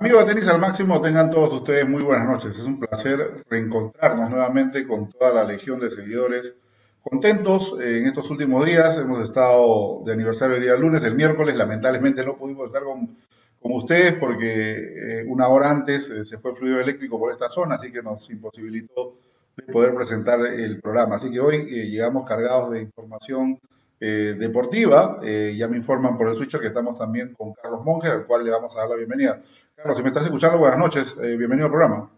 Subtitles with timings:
[0.00, 2.58] Amigos de Tenis al Máximo, tengan todos ustedes muy buenas noches.
[2.58, 6.54] Es un placer reencontrarnos nuevamente con toda la legión de seguidores.
[7.02, 11.54] Contentos eh, en estos últimos días, hemos estado de aniversario el día lunes, el miércoles
[11.54, 13.14] lamentablemente no pudimos estar con,
[13.60, 17.74] con ustedes porque eh, una hora antes eh, se fue fluido eléctrico por esta zona,
[17.74, 19.18] así que nos imposibilitó
[19.54, 21.16] de poder presentar el programa.
[21.16, 23.60] Así que hoy llegamos cargados de información
[24.00, 25.20] deportiva.
[25.22, 28.50] ya me informan por el switcher que estamos también con Carlos Monge, al cual le
[28.50, 29.42] vamos a dar la bienvenida.
[29.80, 31.16] Carlos, si me estás escuchando, buenas noches.
[31.22, 32.10] Eh, bienvenido al programa.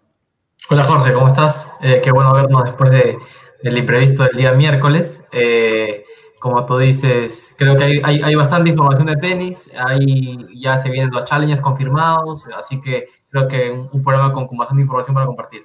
[0.68, 1.70] Hola Jorge, ¿cómo estás?
[1.80, 5.22] Eh, qué bueno vernos después del imprevisto del día miércoles.
[5.30, 6.04] Eh,
[6.40, 11.24] como tú dices, creo que hay, bastante información de tenis, ahí ya se vienen los
[11.24, 15.64] challengers confirmados, así que creo que un programa con bastante información para compartir.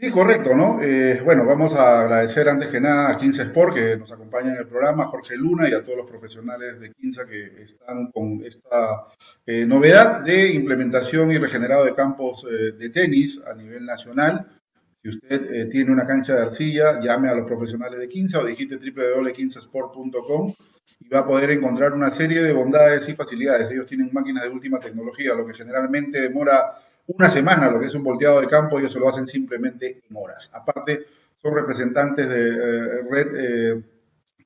[0.00, 0.80] Sí, correcto, ¿no?
[0.80, 4.58] Eh, bueno, vamos a agradecer antes que nada a 15 Sport que nos acompaña en
[4.58, 9.06] el programa, Jorge Luna y a todos los profesionales de 15 que están con esta
[9.44, 14.60] eh, novedad de implementación y regenerado de campos eh, de tenis a nivel nacional.
[15.02, 18.76] Si usted tiene una cancha de arcilla, llame a los profesionales de 15 o digite
[18.76, 20.54] www.15sport.com
[21.00, 23.68] y va a poder encontrar una serie de bondades y facilidades.
[23.72, 26.70] Ellos tienen máquinas de última tecnología, lo que generalmente demora
[27.08, 30.16] una semana lo que es un volteado de campo, ellos se lo hacen simplemente en
[30.16, 30.50] horas.
[30.52, 31.06] Aparte,
[31.40, 33.82] son representantes de eh, Red eh,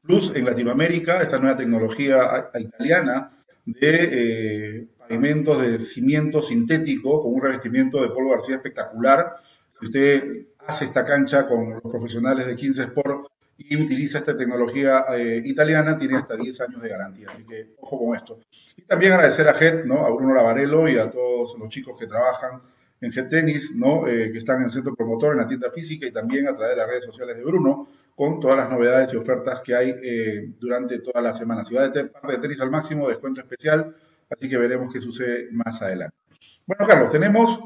[0.02, 3.30] Plus en Latinoamérica, esta nueva tecnología italiana
[3.64, 9.34] de eh, pavimentos de cimiento sintético con un revestimiento de polvo arcilla espectacular.
[9.78, 13.28] Si usted hace esta cancha con los profesionales de 15 Sport
[13.68, 15.04] y utiliza esta tecnología
[15.44, 17.28] italiana, tiene hasta 10 años de garantía.
[17.32, 18.38] Así que ojo con esto.
[18.76, 20.04] Y también agradecer a GET, ¿no?
[20.06, 22.62] a Bruno Lavarello y a todos los chicos que trabajan
[23.02, 24.06] en GET Tenis, ¿no?
[24.06, 26.70] Eh, que están en el centro promotor, en la tienda física y también a través
[26.70, 30.52] de las redes sociales de Bruno, con todas las novedades y ofertas que hay eh,
[30.60, 31.64] durante toda la semana.
[31.64, 33.94] Si va de parte de tenis al máximo, descuento especial,
[34.30, 36.16] así que veremos qué sucede más adelante.
[36.64, 37.60] Bueno, Carlos, tenemos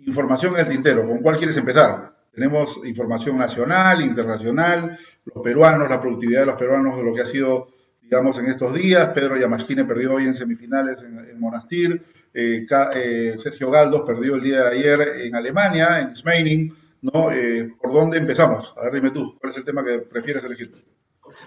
[0.00, 1.06] información en el tintero.
[1.06, 2.14] ¿Con cuál quieres empezar?
[2.32, 7.26] Tenemos información nacional, internacional, los peruanos, la productividad de los peruanos, de lo que ha
[7.26, 7.68] sido
[8.10, 9.10] digamos, en estos días.
[9.14, 12.04] Pedro Yamashkine perdió hoy en semifinales en, Monastir.
[12.34, 16.74] Eh, eh, Sergio Galdos perdió el día de ayer en Alemania, en Smeining.
[17.02, 17.30] ¿no?
[17.30, 18.74] Eh, ¿Por dónde empezamos?
[18.76, 20.72] A ver, dime tú, ¿cuál es el tema que prefieres elegir?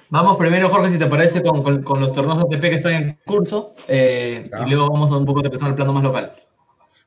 [0.10, 3.76] Vamos primero, Jorge, si te parece, con, los torneos ATP que están en curso.
[3.90, 6.32] y luego vamos a un poco de empezar el plano más local.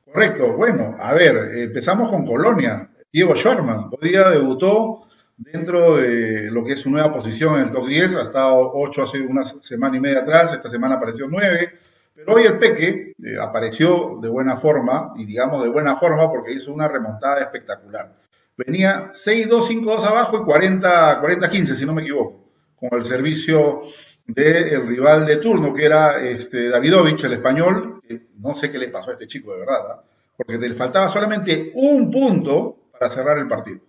[0.05, 0.55] Correcto.
[0.55, 2.91] Bueno, a ver, empezamos con Colonia.
[3.11, 5.07] Diego Schwarman, hoy día debutó
[5.37, 8.15] dentro de lo que es su nueva posición en el top 10.
[8.15, 11.71] Ha estado 8 hace una semana y media atrás, esta semana apareció 9.
[12.13, 16.51] Pero hoy el Peque eh, apareció de buena forma, y digamos de buena forma porque
[16.51, 18.13] hizo una remontada espectacular.
[18.57, 22.43] Venía 6-2, 5-2 abajo y 40-15, si no me equivoco,
[22.75, 23.83] con el servicio
[24.25, 28.01] del rival de turno, que era este, Davidovich, el español.
[28.39, 30.03] No sé qué le pasó a este chico de verdad, ¿ah?
[30.35, 33.79] porque le faltaba solamente un punto para cerrar el partido.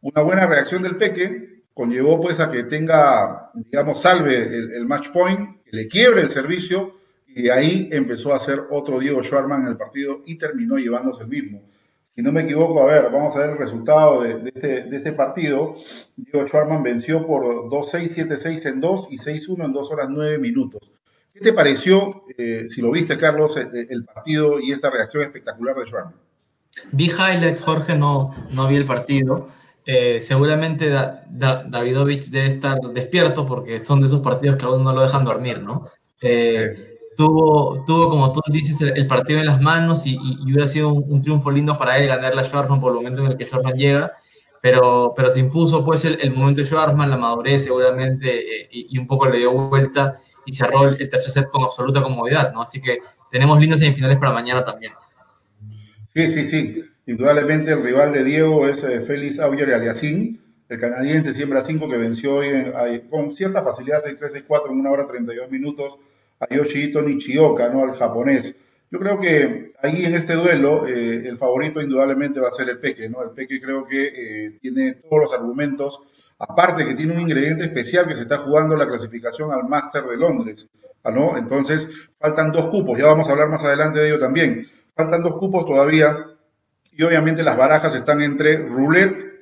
[0.00, 5.62] Una buena reacción del Peque conllevó pues a que tenga, digamos, salve el, match point,
[5.64, 9.68] que le quiebre el servicio y de ahí empezó a hacer otro Diego Schwarman en
[9.68, 11.62] el partido y terminó llevándose el mismo.
[12.14, 15.74] Si no me equivoco, a ver, vamos a ver el resultado de, este, este, partido.
[16.16, 20.80] Diego Schwarman venció por 2-6, 7-6 en 2 y 6-1 en 2 horas 9 minutos.
[21.32, 25.74] ¿Qué te pareció, eh, si lo viste, Carlos, el, el, partido y esta reacción espectacular
[25.74, 26.23] de Schwarman?
[26.92, 29.48] Vi highlights, Jorge, no, no vi el partido.
[29.86, 30.88] Eh, seguramente
[31.28, 35.60] Davidovich debe estar despierto porque son de esos partidos que aún no lo dejan dormir,
[35.60, 35.88] ¿no?
[36.22, 41.20] Eh, tuvo, tuvo, como tú dices, el, partido en las manos y, hubiera sido un,
[41.20, 44.12] triunfo lindo para él ganarle a Schwarzman por el momento en el que Schwarzman llega,
[44.62, 49.06] pero, pero se impuso pues el, momento de Schwarzman, la madurez seguramente eh, y, un
[49.06, 50.14] poco le dio vuelta
[50.46, 52.62] y cerró el, tercer set con absoluta comodidad, ¿no?
[52.62, 52.98] Así que
[53.30, 54.92] tenemos lindas semifinales para mañana también.
[56.14, 56.84] Sí, sí, sí.
[57.06, 61.96] Indudablemente el rival de Diego es eh, Félix Auger Aliassín, el canadiense siembra 5 que
[61.96, 65.98] venció hoy con cierta facilidad 6-3-6-4 en una hora 32 minutos
[66.38, 67.82] a Yoshihito Nichioka, ¿no?
[67.82, 68.54] al japonés.
[68.92, 72.78] Yo creo que ahí en este duelo eh, el favorito indudablemente va a ser el
[72.78, 73.20] Peque, ¿no?
[73.20, 76.00] El Peque creo que eh, tiene todos los argumentos,
[76.38, 80.16] aparte que tiene un ingrediente especial que se está jugando la clasificación al Master de
[80.16, 80.68] Londres,
[81.02, 81.36] ¿ah, ¿no?
[81.36, 81.88] Entonces
[82.20, 84.64] faltan dos cupos, ya vamos a hablar más adelante de ello también.
[84.94, 86.16] Faltan dos cupos todavía
[86.92, 89.40] y obviamente las barajas están entre Roulette,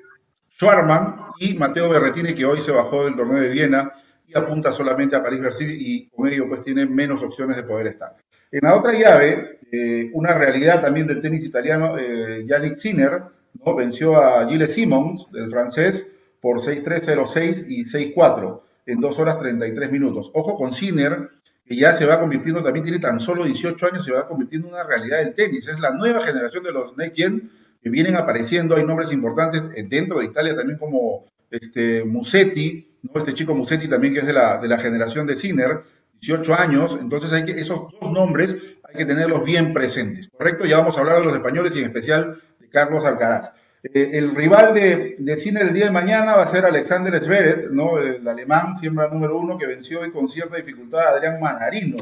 [0.57, 3.93] Schwarman y Mateo Berretini, que hoy se bajó del torneo de Viena
[4.27, 8.17] y apunta solamente a París-Bercy y con ello pues tiene menos opciones de poder estar.
[8.51, 13.23] En la otra llave, eh, una realidad también del tenis italiano, eh, Yannick Sinner
[13.65, 13.75] ¿no?
[13.75, 16.09] venció a Gilles Simons, del francés,
[16.41, 20.31] por 6-3-0-6 y 6-4 en 2 horas 33 minutos.
[20.35, 21.31] Ojo con Sinner,
[21.65, 24.75] que ya se va convirtiendo, también tiene tan solo 18 años, se va convirtiendo en
[24.75, 25.69] una realidad del tenis.
[25.69, 27.51] Es la nueva generación de los Next Gen
[27.83, 28.77] que vienen apareciendo.
[28.77, 33.21] Hay nombres importantes eh, dentro de Italia también como este, Musetti, ¿no?
[33.21, 35.83] este chico Musetti también que es de la, de la generación de Sinner,
[36.21, 36.99] 18 años.
[37.01, 40.65] Entonces hay que, esos dos nombres hay que tenerlos bien presentes, ¿correcto?
[40.67, 43.53] Ya vamos a hablar de los españoles y en especial de Carlos Alcaraz.
[43.83, 47.73] Eh, el rival de, de Cine el día de mañana va a ser Alexander Zverev,
[47.73, 47.99] ¿no?
[47.99, 51.97] el alemán, siembra número uno, que venció hoy con cierta dificultad a Adrián Manarino.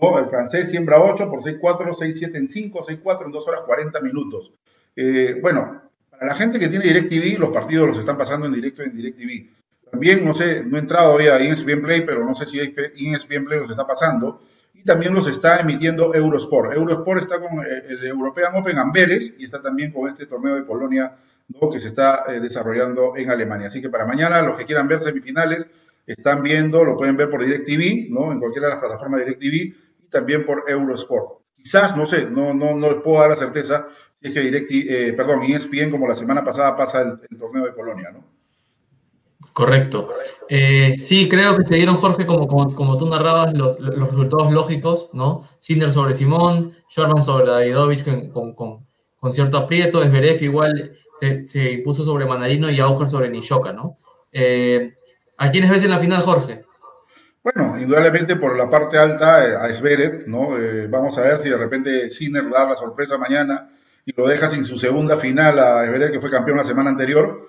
[0.00, 0.18] ¿no?
[0.18, 4.52] El francés siembra 8 por 6-4, 6-7 en 5, 6-4 en 2 horas 40 minutos.
[4.96, 8.82] Eh, bueno, para la gente que tiene DirecTV, los partidos los están pasando en directo
[8.82, 9.50] en DirecTV.
[9.90, 13.44] También, no sé, no he entrado hoy a ESPN Play, pero no sé si ESPN
[13.44, 14.40] Play los está pasando
[14.82, 16.72] y también los está emitiendo Eurosport.
[16.72, 20.62] Eurosport está con eh, el European Open Amberes y está también con este torneo de
[20.62, 21.16] Polonia
[21.70, 23.68] que se está eh, desarrollando en Alemania.
[23.68, 25.68] Así que para mañana, los que quieran ver semifinales,
[26.06, 28.32] están viendo, lo pueden ver por DirecTV, ¿no?
[28.32, 29.54] en cualquiera de las plataformas de DirecTV
[30.04, 31.42] y también por Eurosport.
[31.56, 33.86] Quizás, no sé, no, no, no les puedo dar la certeza
[34.20, 37.64] si es que DirecTV, eh, perdón, ESPN como la semana pasada pasa el, el torneo
[37.64, 38.31] de Polonia, ¿no?
[39.52, 40.08] Correcto.
[40.48, 45.46] Eh, sí, creo que se dieron, Jorge, como, tú narrabas, los, resultados lógicos, ¿no?
[45.58, 52.26] Sinner sobre Simón, Sherman sobre Davidovich con, cierto aprieto, Esberef igual se, se, impuso sobre
[52.26, 53.96] Manarino y Auger sobre Nishoka, ¿no?
[54.32, 54.94] Eh,
[55.36, 56.64] ¿A quiénes ves en la final, Jorge?
[57.44, 60.50] Bueno, indudablemente por la parte alta eh, a Zverev, ¿no?
[60.88, 63.70] vamos a ver si de repente Sinner da la sorpresa mañana
[64.04, 67.46] y lo deja sin su segunda final a Zverev, que fue campeón la semana anterior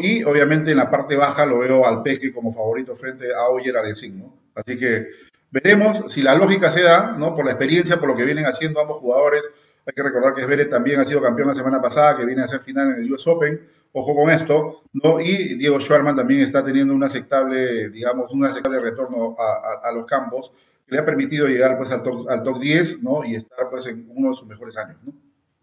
[0.00, 3.76] y obviamente en la parte baja lo veo al Peque como favorito frente a Oyer
[3.76, 4.34] Alessín, ¿no?
[4.54, 5.06] Así que
[5.50, 7.36] veremos si la lógica se da, ¿no?
[7.36, 9.48] Por la experiencia, por lo que vienen haciendo ambos jugadores.
[9.86, 12.48] Hay que recordar que Zverev también ha sido campeón la semana pasada, que viene a
[12.48, 13.60] ser final en el US Open.
[13.92, 15.20] Ojo con esto, ¿no?
[15.20, 20.52] Y Diego Schwarman también está teniendo un aceptable, digamos, un aceptable retorno a, los campos
[20.86, 23.24] que le ha permitido llegar pues al top, al top 10, ¿no?
[23.24, 25.12] Y estar pues en uno de sus mejores años, ¿no?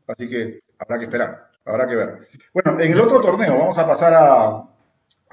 [0.08, 1.48] Así que habrá que esperar.
[1.66, 2.28] Habrá que ver.
[2.54, 4.64] Bueno, en el otro torneo, vamos a pasar a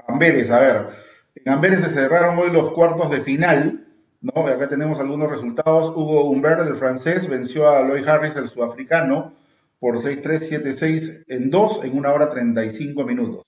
[0.07, 0.51] Amberes.
[0.51, 0.87] A ver,
[1.35, 3.87] en Amberes se cerraron hoy los cuartos de final.
[4.21, 4.45] ¿no?
[4.47, 5.89] Acá tenemos algunos resultados.
[5.95, 9.33] Hugo Humbert, el francés, venció a Lloyd Harris, el sudafricano,
[9.79, 13.45] por 6-3, 7-6 en 2 en una hora 35 minutos.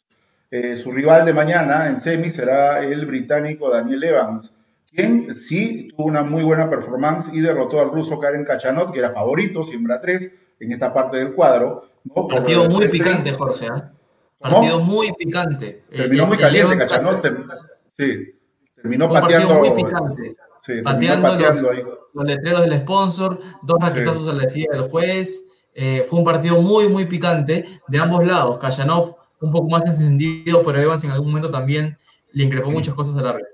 [0.50, 4.53] Eh, su rival de mañana en semi será el británico Daniel Evans,
[4.89, 9.12] quien sí tuvo una muy buena performance y derrotó al ruso Karen Kachanot, que era
[9.12, 11.89] favorito, siembra 3 en esta parte del cuadro.
[12.30, 13.65] Partido muy picante, Jorge.
[13.65, 13.83] ¿eh?
[14.39, 15.83] Partido muy picante.
[15.89, 17.12] Terminó muy caliente, Cachanó.
[17.98, 18.36] sí,
[18.75, 19.56] terminó pateando.
[19.56, 20.36] muy picante.
[20.59, 21.62] Sí, pateando, los,
[22.13, 25.44] los, letreros del sponsor, dos raquetazos a la silla del juez.
[25.74, 28.57] Eh, fue un partido muy, muy picante de ambos lados.
[28.57, 31.97] Kayanov un poco más encendido, pero Evans en algún momento también
[32.31, 33.45] le increpó muchas cosas a la red.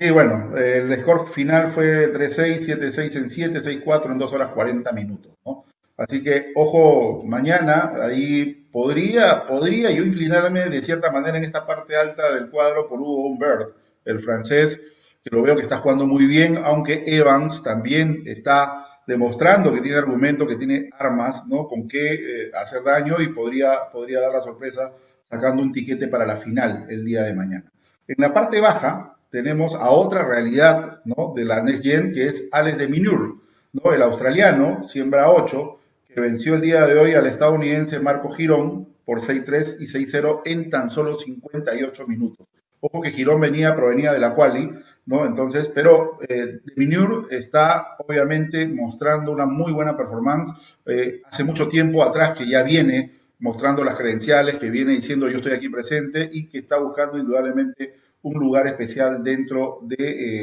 [0.00, 4.92] Sí, bueno, el score final fue 3-6, 7-6 en 7, 6-4 en 2 horas 40
[4.92, 5.32] minutos.
[5.44, 5.66] ¿no?
[5.98, 11.96] Así que, ojo, mañana ahí podría, podría yo inclinarme de cierta manera en esta parte
[11.96, 13.76] alta del cuadro por Hugo Humbert,
[14.06, 14.80] el francés,
[15.22, 19.98] que lo veo que está jugando muy bien, aunque Evans también está demostrando que tiene
[19.98, 21.68] argumento, que tiene armas, ¿no?
[21.68, 24.94] Con qué eh, hacer daño y podría, podría dar la sorpresa
[25.28, 27.70] sacando un tiquete para la final el día de mañana.
[28.08, 31.32] En la parte baja tenemos a otra realidad, ¿no?
[31.34, 33.40] De la Next Gen, que es Alex de Minur,
[33.72, 33.92] ¿no?
[33.92, 35.78] El australiano, siembra 8,
[36.12, 40.70] que venció el día de hoy al estadounidense Marco Girón por 6-3 y 6-0 en
[40.70, 42.46] tan solo 58 minutos.
[42.80, 44.70] Ojo que Girón venía, provenía de la quali,
[45.06, 45.26] ¿no?
[45.26, 50.52] Entonces, pero eh, Minur está obviamente mostrando una muy buena performance.
[50.86, 55.38] Eh, hace mucho tiempo atrás que ya viene mostrando las credenciales, que viene diciendo yo
[55.38, 59.96] estoy aquí presente y que está buscando indudablemente un lugar especial dentro de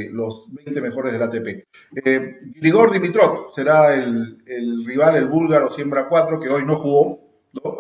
[0.06, 1.66] eh, los 20 mejores del ATP.
[2.04, 4.40] Eh, Grigor Dimitrov será el,
[4.86, 7.20] rival, el búlgaro siembra 4, que hoy no jugó,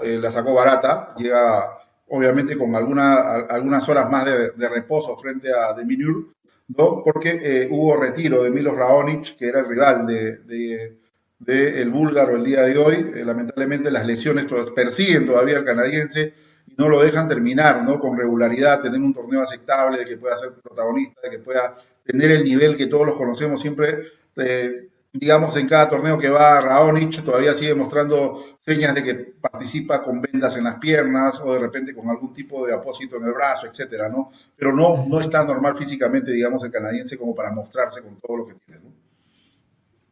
[0.03, 1.77] eh, la sacó barata, llega
[2.09, 6.33] obviamente con alguna, algunas horas más de, reposo frente a Deminur,
[6.69, 7.03] ¿no?
[7.03, 10.97] porque hubo retiro de Milos Raonic, que era el rival de,
[11.39, 13.11] del búlgaro el día de hoy.
[13.25, 16.33] Lamentablemente las lesiones persiguen todavía al canadiense
[16.77, 17.99] no lo dejan terminar, ¿no?
[17.99, 22.31] Con regularidad, tener un torneo aceptable, de que pueda ser protagonista, de que pueda tener
[22.31, 24.03] el nivel que todos los conocemos siempre.
[24.35, 30.03] Eh, digamos, en cada torneo que va Raonic todavía sigue mostrando señas de que participa
[30.03, 33.33] con vendas en las piernas o de repente con algún tipo de apósito en el
[33.33, 34.31] brazo, etcétera, ¿no?
[34.55, 38.47] Pero no, no está normal físicamente, digamos, el canadiense como para mostrarse con todo lo
[38.47, 38.91] que tiene, ¿no?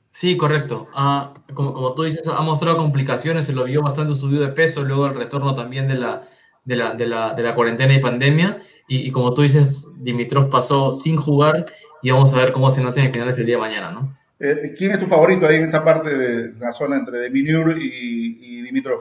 [0.10, 0.88] Sí, correcto.
[0.95, 4.81] Ah, como, como, tú dices, ha mostrado complicaciones, se lo vio bastante subido de peso,
[4.81, 6.25] luego el retorno también de la,
[6.65, 8.62] de la, de la, de la cuarentena y pandemia.
[8.88, 11.65] Y, como tú dices, Dimitrov pasó sin jugar
[12.03, 14.15] y vamos a ver cómo se nacen en finales el día de mañana, ¿no?
[14.39, 18.38] Eh, ¿Quién es tu favorito ahí en esta parte de la zona entre Deminur y,
[18.41, 19.00] y Dimitrov?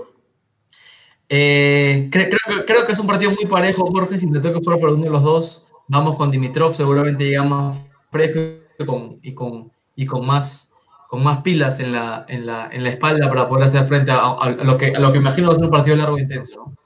[1.28, 2.28] Eh, creo,
[2.66, 4.18] creo, que es un partido muy parejo, Jorge.
[4.18, 6.75] Si te toca fuera por uno de los dos, vamos con Dimitrov.
[6.75, 7.78] Seguramente llega más
[8.11, 8.38] fresco
[8.78, 10.71] y con, y con, y con, más,
[11.09, 14.49] con más pilas en la, en, la, en la espalda para poder hacer frente a,
[14.50, 16.56] lo que, a lo que imagino va a ser un partido largo e intenso.
[16.56, 16.84] ¿no?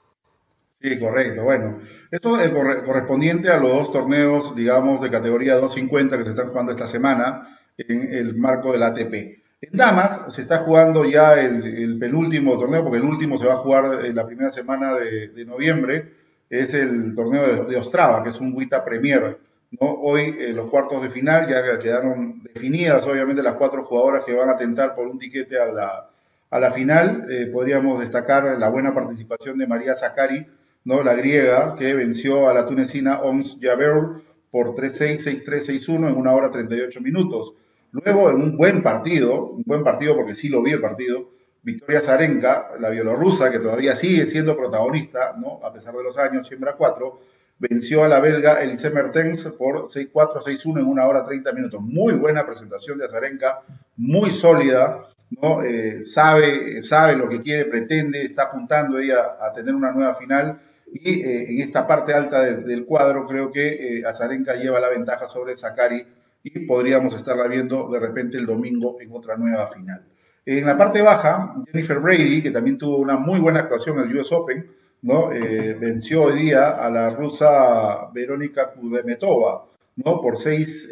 [0.81, 1.43] Sí, correcto.
[1.43, 6.47] Bueno, esto es correspondiente a los dos torneos, digamos, de categoría 250 que se están
[6.47, 9.13] jugando esta semana en el marco del ATP.
[9.61, 13.57] En damas se está jugando ya el, penúltimo torneo, porque el último se va a
[13.57, 16.13] jugar en la primera semana de, noviembre,
[16.49, 19.37] es el torneo de, Ostrava, que es un WITA Premier.
[19.79, 24.49] Hoy eh, los cuartos de final ya quedaron definidas, obviamente, las cuatro jugadoras que van
[24.49, 26.09] a tentar por un tiquete a la,
[26.49, 27.25] a la final.
[27.29, 30.47] Eh, podríamos destacar la buena participación de María Zakari,
[30.89, 31.03] ¿no?
[31.03, 36.33] la griega, que venció a la tunecina Oms Jaber por 3-6, 6-3, 6-1 en una
[36.33, 37.53] hora 38 minutos.
[37.91, 41.29] Luego, en un buen partido, un buen partido porque sí lo vi el partido,
[41.61, 45.59] Victoria Zarenka, la bielorrusa, que todavía sigue siendo protagonista, ¿no?
[45.63, 47.19] a pesar de los años, siembra 4,
[47.59, 51.81] venció a la belga Elise Mertens por 6-4, 6-1 en una hora 30 minutos.
[51.81, 53.61] Muy buena presentación de Azarenka,
[53.95, 55.05] muy sólida,
[55.39, 55.61] ¿no?
[55.61, 60.59] Eh, sabe, sabe lo que quiere, pretende, está apuntando ella a tener una nueva final.
[60.91, 65.27] Y eh, en esta parte alta del cuadro creo que eh, Azarenka lleva la ventaja
[65.27, 66.03] sobre Zakari
[66.43, 70.03] y podríamos estarla viendo de repente el domingo en otra nueva final.
[70.45, 74.17] En la parte baja, Jennifer Brady, que también tuvo una muy buena actuación en el
[74.17, 74.65] US Open,
[75.01, 75.31] ¿no?
[75.31, 79.65] Eh, venció hoy día a la rusa Verónica Kudemetova
[79.95, 80.21] ¿no?
[80.21, 80.87] por 6-7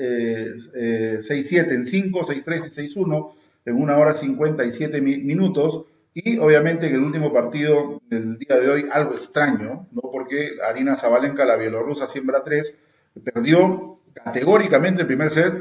[0.76, 1.20] eh,
[1.72, 3.32] en 5, 6-3 y 6-1
[3.66, 5.86] en una hora 57 minutos.
[6.20, 10.02] Y obviamente en el último partido del día de hoy, algo extraño, ¿no?
[10.12, 12.74] porque Arina Zabalenka, la bielorrusa, siembra 3,
[13.24, 15.54] perdió categóricamente el primer set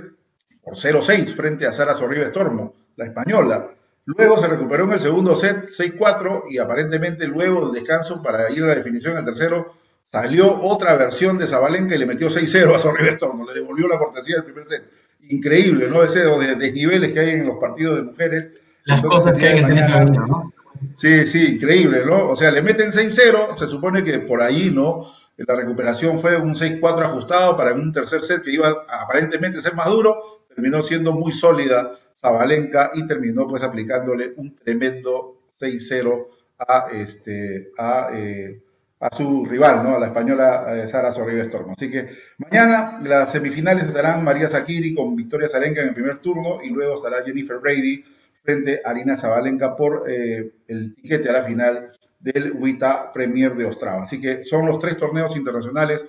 [0.62, 3.68] por 0-6 frente a Sara Sorribes Tormo, la española.
[4.06, 8.62] Luego se recuperó en el segundo set 6-4 y aparentemente luego del descanso para ir
[8.62, 9.74] a la definición del tercero
[10.10, 13.98] salió otra versión de Zabalenka y le metió 6-0 a Sorribes Tormo, le devolvió la
[13.98, 14.84] cortesía del primer set.
[15.28, 16.02] Increíble, ¿no?
[16.02, 18.48] Ese de desniveles que hay en los partidos de mujeres.
[18.86, 20.52] Las cosas que hay en mañana, ¿no?
[20.94, 22.30] Sí, sí, increíble, ¿no?
[22.30, 25.06] O sea, le meten 6-0, se supone que por ahí, ¿no?
[25.36, 29.60] La recuperación fue un 6-4 ajustado para un tercer set que iba a, aparentemente a
[29.60, 30.16] ser más duro.
[30.48, 36.28] Terminó siendo muy sólida Zabalenka y terminó pues aplicándole un tremendo 6-0
[36.58, 38.62] a, este, a, eh,
[39.00, 39.96] a su rival, ¿no?
[39.96, 41.74] a la española eh, Sara Sorribes Tormo.
[41.76, 46.62] Así que mañana las semifinales estarán María Zakiri con Victoria Zarenka en el primer turno
[46.62, 48.04] y luego estará Jennifer Brady
[48.46, 53.66] frente a Arina Zabalenka por eh, el tiquete a la final del WITA Premier de
[53.66, 54.04] Ostrava.
[54.04, 56.06] Así que son los tres torneos internacionales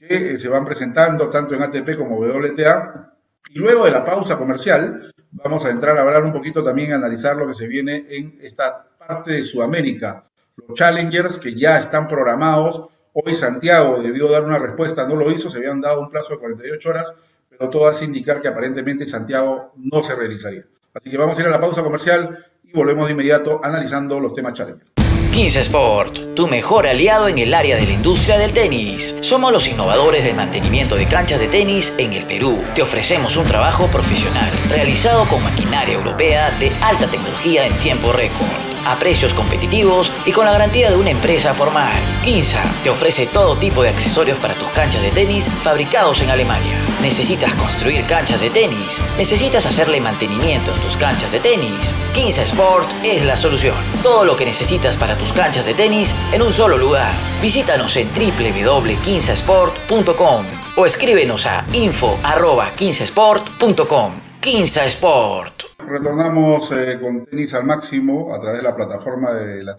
[0.00, 3.14] que eh, se van presentando tanto en ATP como WTA.
[3.50, 6.96] Y luego de la pausa comercial, vamos a entrar a hablar un poquito también, a
[6.96, 10.24] analizar lo que se viene en esta parte de Sudamérica.
[10.56, 12.88] Los Challengers que ya están programados.
[13.12, 16.38] Hoy Santiago debió dar una respuesta, no lo hizo, se habían dado un plazo de
[16.38, 17.14] 48 horas,
[17.48, 20.64] pero todo hace indicar que aparentemente Santiago no se realizaría.
[20.94, 24.34] Así que vamos a ir a la pausa comercial y volvemos de inmediato analizando los
[24.34, 24.90] temas Challengers.
[25.32, 29.14] 15 Sport, tu mejor aliado en el área de la industria del tenis.
[29.20, 32.64] Somos los innovadores del mantenimiento de canchas de tenis en el Perú.
[32.74, 38.68] Te ofrecemos un trabajo profesional, realizado con maquinaria europea de alta tecnología en tiempo récord
[38.86, 41.92] a precios competitivos y con la garantía de una empresa formal.
[42.24, 46.87] Quinza te ofrece todo tipo de accesorios para tus canchas de tenis fabricados en Alemania.
[47.02, 49.00] ¿Necesitas construir canchas de tenis?
[49.16, 51.92] ¿Necesitas hacerle mantenimiento a tus canchas de tenis?
[52.14, 53.74] Quinza Sport es la solución.
[54.02, 57.12] Todo lo que necesitas para tus canchas de tenis en un solo lugar.
[57.40, 64.12] Visítanos en www.quinzasport.com o escríbenos a info.15sport.com.
[64.40, 69.74] Quinza Sport retornamos eh, con tenis al máximo a través de la plataforma de la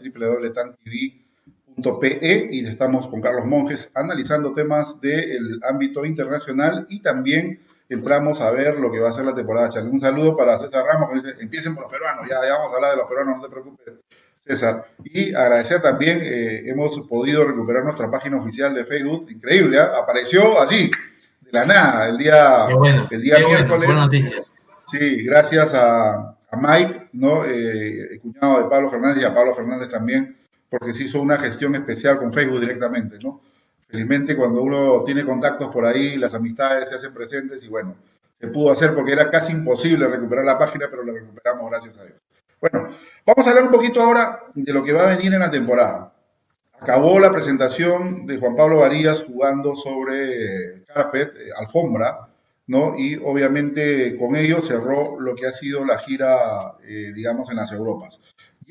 [1.82, 7.60] www.tantv.pe y estamos con Carlos Monjes analizando temas del ámbito internacional y también
[7.90, 9.94] entramos a ver lo que va a ser la temporada Challenge.
[9.94, 12.76] Un saludo para César Ramos, que dice, empiecen por los peruanos, ya, ya vamos a
[12.76, 13.94] hablar de los peruanos, no te preocupes,
[14.46, 14.86] César.
[15.04, 19.82] Y agradecer también, eh, hemos podido recuperar nuestra página oficial de Facebook, increíble, ¿eh?
[19.82, 20.92] apareció así,
[21.42, 22.68] de la nada, el día,
[23.10, 23.90] el día miércoles.
[24.86, 27.46] sí, gracias a, Mike, ¿no?
[27.46, 30.39] Eh, el cuñado de Pablo Fernández y a Pablo Fernández también,
[30.70, 33.42] porque se hizo una gestión especial con Facebook directamente, ¿no?
[33.88, 37.96] Felizmente cuando uno tiene contactos por ahí, las amistades se hacen presentes y bueno,
[38.40, 42.04] se pudo hacer porque era casi imposible recuperar la página, pero la recuperamos gracias a
[42.04, 42.18] Dios.
[42.62, 42.90] Bueno,
[43.26, 46.14] vamos a hablar un poquito ahora de lo que va a venir en la temporada.
[46.80, 52.30] Acabó la presentación de Juan Pablo Varías jugando sobre carpet, eh, alfombra,
[52.68, 52.98] ¿no?
[52.98, 57.72] Y obviamente con ello cerró lo que ha sido la gira, eh, digamos, en las
[57.72, 58.22] Europas.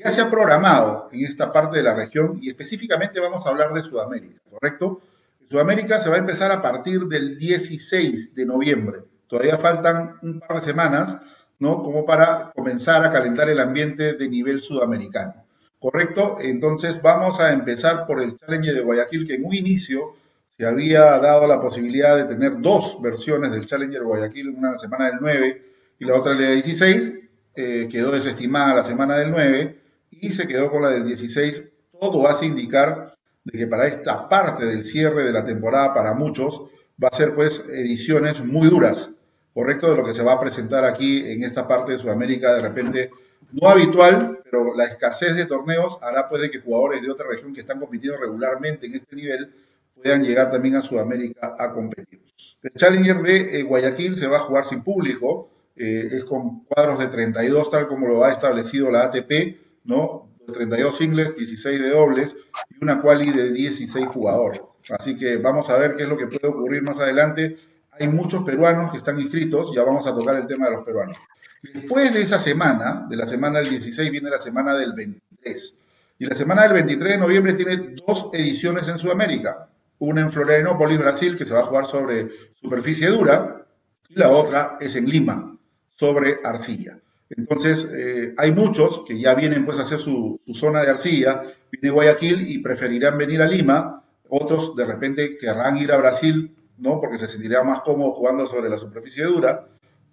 [0.03, 3.73] Ya se ha programado en esta parte de la región y específicamente vamos a hablar
[3.73, 5.01] de Sudamérica, ¿correcto?
[5.49, 8.99] Sudamérica se va a empezar a partir del 16 de noviembre.
[9.27, 11.17] Todavía faltan un par de semanas
[11.59, 11.83] ¿no?
[11.83, 15.45] Como para comenzar a calentar el ambiente de nivel sudamericano.
[15.77, 16.37] ¿Correcto?
[16.41, 20.15] Entonces vamos a empezar por el Challenger de Guayaquil, que en un inicio
[20.57, 25.05] se había dado la posibilidad de tener dos versiones del Challenger Guayaquil, una la semana
[25.05, 25.61] del 9
[25.99, 27.19] y la otra el día 16.
[27.55, 29.79] Eh, quedó desestimada la semana del 9
[30.21, 31.69] y se quedó con la del 16.
[31.99, 36.69] Todo hace indicar de que para esta parte del cierre de la temporada, para muchos,
[37.01, 39.11] va a ser pues ediciones muy duras,
[39.53, 42.61] correcto de lo que se va a presentar aquí en esta parte de Sudamérica, de
[42.61, 43.11] repente
[43.51, 47.61] no habitual, pero la escasez de torneos hará pues que jugadores de otra región que
[47.61, 49.53] están compitiendo regularmente en este nivel
[49.95, 52.21] puedan llegar también a Sudamérica a competir.
[52.61, 56.99] El Challenger de eh, Guayaquil se va a jugar sin público, eh, es con cuadros
[56.99, 60.29] de 32 tal como lo ha establecido la ATP, ¿no?
[60.51, 62.35] 32 singles, 16 de dobles
[62.69, 64.61] y una quali de 16 jugadores.
[64.89, 67.57] Así que vamos a ver qué es lo que puede ocurrir más adelante
[67.99, 71.17] hay muchos peruanos que están inscritos, ya vamos a tocar el tema de los peruanos.
[71.61, 75.77] Después de esa semana, de la semana del 16, viene la semana del 23.
[76.19, 79.67] Y la semana del 23 de noviembre tiene dos ediciones en Sudamérica.
[79.99, 83.65] Una en Florianópolis, Brasil, que se va a jugar sobre superficie dura,
[84.07, 85.57] y la otra es en Lima,
[85.89, 86.99] sobre arcilla.
[87.29, 91.91] Entonces, eh, hay muchos que ya vienen pues a hacer su, zona de arcilla, viene
[91.91, 96.99] Guayaquil y preferirán venir a Lima, otros de repente querrán ir a Brasil ¿no?
[96.99, 99.67] porque se sentiría más cómodo jugando sobre la superficie dura.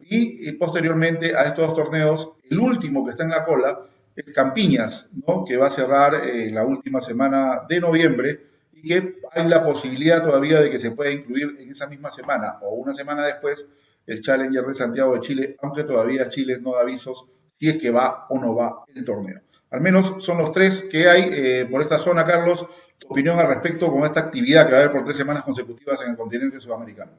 [0.08, 3.80] Y, posteriormente a estos dos torneos, el último que está en la cola
[4.14, 5.44] es Campiñas, ¿no?
[5.44, 8.40] que va a cerrar en la última semana de noviembre
[8.72, 12.58] y que hay la posibilidad todavía de que se pueda incluir en esa misma semana
[12.62, 13.68] o una semana después
[14.06, 17.26] el Challenger de Santiago de Chile, aunque todavía Chile no da avisos
[17.58, 19.40] si es que va o no va el torneo.
[19.70, 22.66] Al menos son los tres que hay eh, por esta zona, Carlos,
[22.98, 26.02] tu opinión al respecto con esta actividad que va a haber por tres semanas consecutivas
[26.02, 27.12] en el continente sudamericano.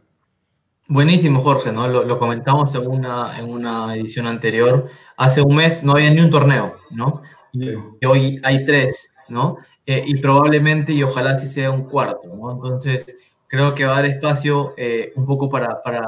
[0.90, 1.88] Buenísimo, Jorge, ¿no?
[1.88, 4.90] Lo, comentamos en una, en una edición anterior.
[5.18, 7.24] Hace un mes no había ni un torneo, ¿no?
[7.52, 9.58] Y, hoy hay tres, ¿no?
[9.86, 12.54] Eh, y probablemente, y ojalá sí sea un cuarto, ¿no?
[12.54, 16.06] Entonces, creo que va a dar espacio eh, un poco para, para,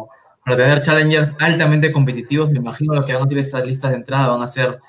[0.49, 2.49] para, tener challengers altamente competitivos.
[2.51, 4.79] Me imagino lo que van a hacer estas listas de entrada van a ser,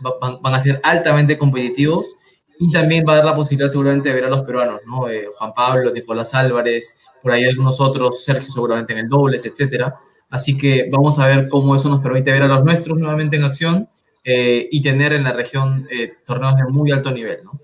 [0.00, 2.14] van, van a ser altamente competitivos
[2.62, 5.08] y también va a dar la posibilidad seguramente de ver a los peruanos, ¿no?
[5.08, 9.94] Eh, Juan Pablo, Nicolás Álvarez, por ahí algunos otros, Sergio seguramente en el dobles, etcétera.
[10.28, 13.44] Así que vamos a ver cómo eso nos permite ver a los nuestros nuevamente en
[13.44, 13.88] acción
[14.22, 17.58] eh, y tener en la región eh, torneos de muy alto nivel, ¿no?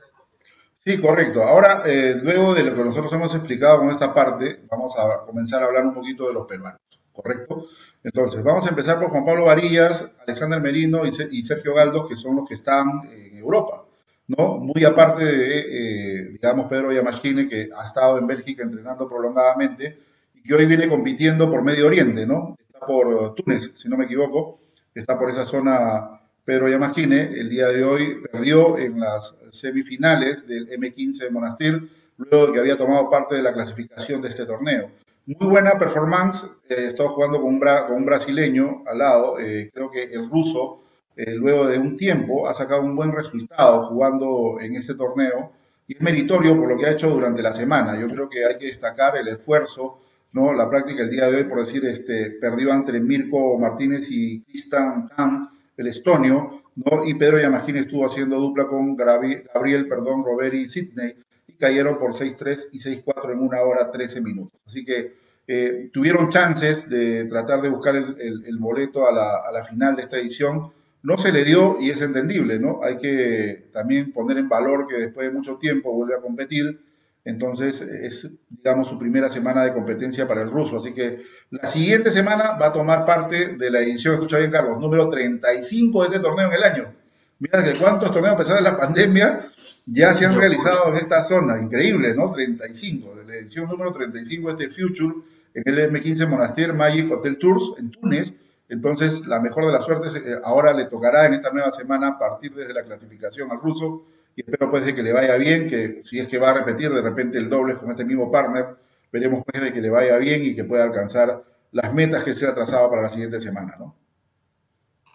[0.82, 1.42] Sí, correcto.
[1.42, 1.82] Ahora,
[2.22, 5.84] luego de lo que nosotros hemos explicado con esta parte, vamos a comenzar a hablar
[5.84, 6.80] un poquito de los peruanos,
[7.16, 7.66] ¿correcto?
[8.04, 12.36] Entonces, vamos a empezar por Juan Pablo Varillas, Alexander Merino y Sergio Galdos, que son
[12.36, 13.86] los que están en Europa.
[14.28, 14.58] ¿no?
[14.58, 19.98] Muy aparte de, eh, digamos, Pedro Yamashine, que ha estado en Bélgica entrenando prolongadamente
[20.34, 22.56] y que hoy viene compitiendo por Medio Oriente, ¿no?
[22.58, 24.58] Está por Túnez, si no me equivoco,
[24.94, 27.22] está por esa zona Pedro Yamashine.
[27.22, 32.60] El día de hoy perdió en las semifinales del M15 de Monastir, luego de que
[32.60, 34.90] había tomado parte de la clasificación de este torneo.
[35.26, 39.90] Muy buena performance, eh, estaba jugando con un, con un brasileño al lado, eh, creo
[39.90, 40.84] que el ruso
[41.16, 45.50] eh, luego de un tiempo, ha sacado un buen resultado jugando en este torneo
[45.88, 47.98] y es meritorio por lo que ha hecho durante la semana.
[47.98, 49.98] Yo creo que hay que destacar el esfuerzo,
[50.32, 50.52] ¿no?
[50.52, 55.08] la práctica el día de hoy, por decir, este, perdió entre Mirko Martínez y Tristan
[55.08, 57.04] Khan, el estonio, ¿no?
[57.04, 61.16] y Pedro Yamagín estuvo haciendo dupla con Gabriel, perdón, Robert y Sidney,
[61.58, 64.60] cayeron por 6-3 y 6-4 en una hora 13 minutos.
[64.66, 65.14] Así que
[65.48, 70.02] eh, tuvieron chances de tratar de buscar el, boleto a la, a la final de
[70.02, 70.72] esta edición,
[71.06, 72.80] no se le dio y es entendible, ¿no?
[72.82, 76.80] Hay que también poner en valor que después de mucho tiempo vuelve a competir.
[77.24, 80.78] entonces es, digamos, su primera semana de competencia para el ruso.
[80.78, 81.18] Así que
[81.50, 86.02] la siguiente semana va a tomar parte de la edición, escucha bien Carlos, número 35
[86.02, 86.95] de este torneo en el año.
[87.38, 89.40] Mira que cuántos torneos a pesar de la pandemia
[89.84, 91.60] ya se han realizado en esta zona.
[91.60, 92.30] Increíble, ¿no?
[92.30, 95.14] 35, de la edición número 35 de este Future
[95.52, 98.32] en el M15 Monastier Magic Hotel Tours en Túnez.
[98.68, 102.54] Entonces, la mejor de las suertes eh, ahora le tocará en esta nueva semana partir
[102.54, 106.18] desde la clasificación al ruso y espero pues de que le vaya bien, que si
[106.18, 108.66] es que va a repetir de repente el doble con este mismo partner,
[109.12, 112.46] veremos pues de que le vaya bien y que pueda alcanzar las metas que se
[112.46, 113.94] ha trazado para la siguiente semana, ¿no?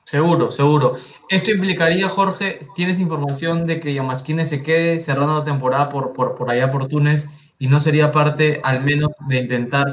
[0.03, 0.95] Seguro, seguro.
[1.29, 6.35] Esto implicaría, Jorge, ¿tienes información de que Yamashkine se quede cerrando la temporada por, por,
[6.35, 9.85] por allá por Túnez y no sería parte al menos de intentar,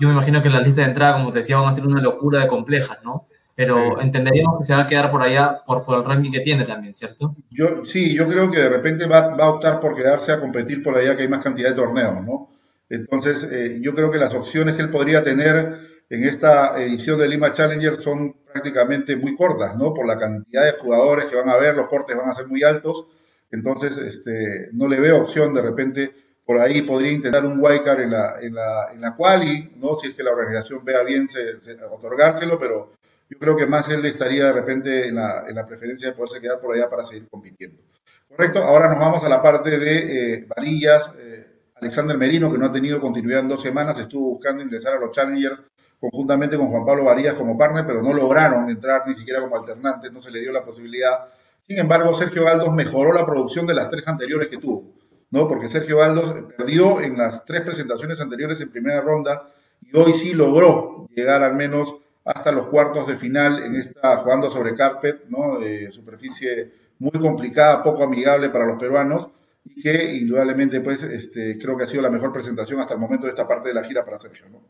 [0.00, 2.00] yo me imagino que la lista de entrada, como te decía, van a ser una
[2.00, 3.26] locura de complejas, ¿no?
[3.58, 6.62] pero entenderíamos que se va a quedar por allá por, por, el ranking que tiene
[6.62, 7.34] también, ¿cierto?
[7.50, 10.80] Yo, sí, yo creo que de repente va, va, a optar por quedarse a competir
[10.80, 12.50] por allá que hay más cantidad de torneos, ¿no?
[12.88, 15.76] Entonces, eh, yo creo que las opciones que él podría tener
[16.10, 19.92] en esta edición de Lima Challenger son prácticamente muy cortas, ¿no?
[19.92, 22.62] Por la cantidad de jugadores que van a ver, los cortes van a ser muy
[22.62, 23.06] altos,
[23.50, 26.14] entonces este, no le veo opción de repente
[26.46, 29.96] por ahí podría intentar un wildcard en la, en la, en la quali, ¿no?
[29.96, 32.92] Si es que la organización vea bien se, se, otorgárselo, pero
[33.28, 36.40] yo creo que más él estaría de repente en la, en la, preferencia de poderse
[36.40, 37.82] quedar por allá para seguir compitiendo.
[38.30, 41.12] Correcto, ahora nos vamos a la parte de eh, varillas.
[41.18, 44.98] Eh, Alexander Merino, que no ha tenido continuidad en dos semanas, estuvo buscando ingresar a
[44.98, 45.62] los Challengers
[46.00, 50.12] conjuntamente con Juan Pablo Varillas como partner, pero no lograron entrar ni siquiera como alternantes,
[50.12, 51.26] no se le dio la posibilidad.
[51.66, 54.92] Sin embargo, Sergio Galdos mejoró la producción de las tres anteriores que tuvo,
[55.30, 55.48] ¿no?
[55.48, 60.32] Porque Sergio Galdos perdió en las tres presentaciones anteriores en primera ronda y hoy sí
[60.32, 65.58] logró llegar al menos hasta los cuartos de final en esta jugando sobre carpet, ¿no?
[65.58, 69.30] De superficie muy complicada, poco amigable para los peruanos
[69.64, 73.26] y que indudablemente pues este, creo que ha sido la mejor presentación hasta el momento
[73.26, 74.62] de esta parte de la gira para Sergio, ¿no?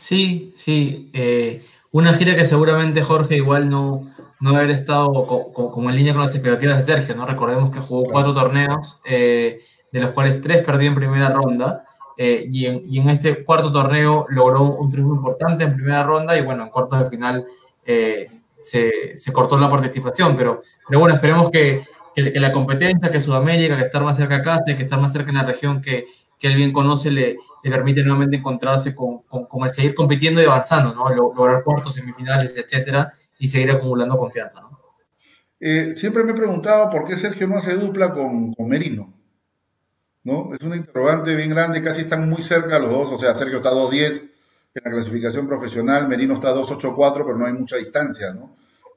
[0.00, 4.10] Sí, sí, eh, una gira que seguramente Jorge igual no,
[4.40, 7.26] no haber estado como en línea con las expectativas de Sergio, ¿no?
[7.26, 9.60] Recordemos que jugó cuatro torneos, eh,
[9.92, 11.84] de los cuales tres perdió en primera ronda,
[12.16, 16.62] eh, y, en, este cuarto torneo logró un triunfo importante en primera ronda y bueno,
[16.62, 17.44] en cuartos de final
[17.84, 18.26] eh,
[18.58, 21.82] se, se, cortó la participación, pero, pero bueno, esperemos que,
[22.14, 25.36] que, la competencia, que Sudamérica, que estar más cerca acá, que estar más cerca en
[25.36, 26.06] la región que,
[26.38, 30.40] que él bien conoce, le, le permite nuevamente encontrarse con, con, con, el seguir compitiendo
[30.40, 31.08] y avanzando, ¿no?
[31.14, 34.80] Lograr cuartos, semifinales, etcétera, y seguir acumulando confianza, ¿no?
[35.60, 39.12] Eh, siempre me he preguntado por qué Sergio no hace dupla con, con Merino.
[40.24, 40.54] ¿no?
[40.54, 43.70] Es una interrogante bien grande, casi están muy cerca los dos, o sea, Sergio está
[43.70, 44.22] 2.10
[44.74, 48.56] en la clasificación profesional, Merino está 2.84, pero no hay mucha distancia, ¿no?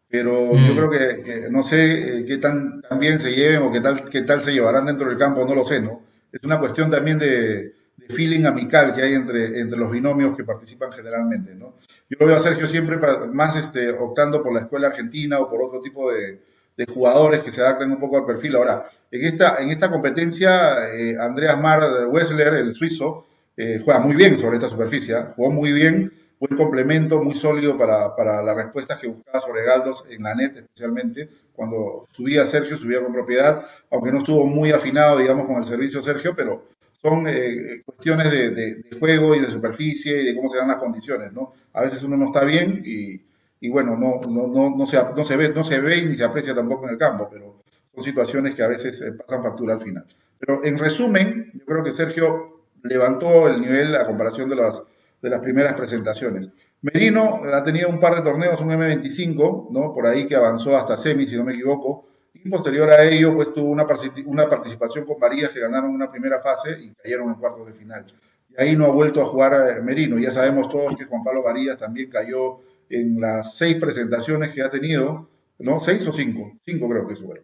[0.10, 0.76] Pero yo mm.
[0.76, 4.08] creo que, que, no sé eh, qué tan, tan, bien se lleven o qué tal,
[4.10, 6.02] qué tal se llevarán dentro del campo, no lo sé, ¿no?
[6.32, 10.44] Es una cuestión también de, de feeling amical que hay entre, entre los binomios que
[10.44, 11.76] participan generalmente, ¿no?
[12.10, 15.50] Yo lo veo a Sergio siempre para, más este, optando por la escuela argentina o
[15.50, 16.40] por otro tipo de,
[16.76, 18.56] de jugadores que se adapten un poco al perfil.
[18.56, 23.26] Ahora, en esta, en esta competencia, eh, Andreas Mar Wessler, el suizo,
[23.56, 25.26] eh, juega muy bien sobre esta superficie, ¿eh?
[25.36, 30.06] jugó muy bien, buen complemento, muy sólido para, para las respuestas que buscaba sobre Galdos
[30.10, 35.20] en la net, especialmente cuando subía Sergio, subía con propiedad, aunque no estuvo muy afinado,
[35.20, 36.66] digamos, con el servicio Sergio, pero
[37.04, 40.70] son eh, cuestiones de, de, de, juego y de superficie y de cómo se dan
[40.70, 41.54] las condiciones, ¿no?
[41.74, 43.22] A veces uno no está bien y,
[43.60, 46.24] y bueno, no, no, no, no, se, no, se ve, no se ve ni se
[46.24, 47.64] aprecia tampoco en el campo, pero
[47.94, 50.06] son situaciones que a veces eh, pasan factura al final.
[50.40, 54.82] Pero en resumen, yo creo que Sergio levantó el nivel a comparación de las,
[55.22, 56.50] de las primeras presentaciones.
[56.82, 59.94] Merino ha tenido un par de torneos, un M25, ¿no?
[59.94, 63.54] por ahí que avanzó hasta semi, si no me equivoco, y posterior a ello, pues
[63.54, 67.74] tuvo una, participación con Marías que ganaron una primera fase y cayeron en cuartos de
[67.74, 68.06] final.
[68.50, 70.18] Y ahí no ha vuelto a jugar Merino.
[70.18, 74.70] Ya sabemos todos que Juan Pablo Varías también cayó en las seis presentaciones que ha
[74.70, 75.80] tenido, ¿no?
[75.80, 76.52] ¿Seis o cinco?
[76.66, 77.44] Cinco creo que fueron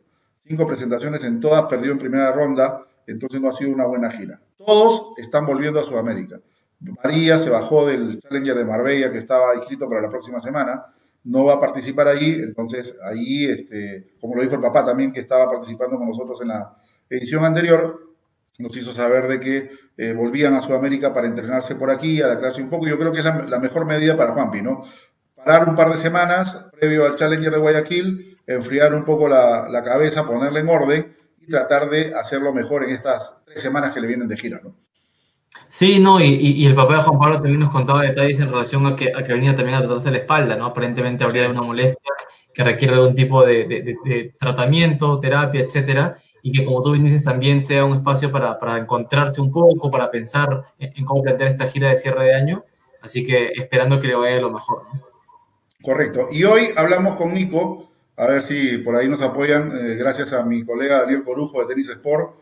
[0.49, 4.41] cinco presentaciones en todas, perdió en primera ronda, entonces no ha sido una buena gira.
[4.57, 6.39] Todos están volviendo a Sudamérica.
[7.03, 10.85] María se bajó del Challenger de Marbella que estaba inscrito para la próxima semana,
[11.23, 15.19] no va a participar allí, entonces ahí, este, como lo dijo el papá también que
[15.19, 16.75] estaba participando con nosotros en la
[17.09, 18.09] edición anterior,
[18.57, 22.69] nos hizo saber de que eh, volvían a Sudamérica para entrenarse por aquí, adaptarse un
[22.69, 22.87] poco.
[22.87, 24.83] Yo creo que es la, mejor medida para Juanpi, ¿no?
[25.35, 29.83] Parar un par de semanas previo al Challenger de Guayaquil, enfriar un poco la, la,
[29.83, 34.07] cabeza, ponerla en orden y tratar de hacerlo mejor en estas tres semanas que le
[34.07, 34.75] vienen de gira, ¿no?
[35.67, 38.85] Sí, no, y, y, el papá de Juan Pablo también nos contaba detalles en relación
[38.85, 40.65] a que, a que venía también a tratarse la espalda, ¿no?
[40.65, 42.11] Aparentemente habría una molestia
[42.53, 46.93] que requiere algún tipo de, de, de, de tratamiento, terapia, etcétera, y que como tú
[46.93, 51.49] dices también sea un espacio para, para encontrarse un poco, para pensar en, cómo plantear
[51.49, 52.63] esta gira de cierre de año.
[53.01, 54.83] Así que esperando que le vaya lo mejor.
[55.81, 56.27] Correcto.
[56.31, 60.43] Y hoy hablamos con Nico, a ver si por ahí nos apoyan, eh, gracias a
[60.43, 62.35] mi colega Daniel Corujo de Tenis Sport,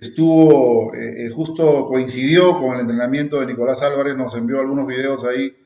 [0.00, 5.24] estuvo, eh, eh, justo coincidió con el entrenamiento de Nicolás Álvarez, nos envió algunos videos
[5.24, 5.56] ahí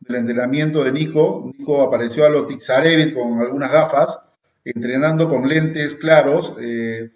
[0.00, 1.52] del entrenamiento de Nico.
[1.56, 4.20] Nico apareció a lo Tixarevit con algunas gafas,
[4.64, 6.54] entrenando con lentes claros.
[6.60, 7.10] Eh,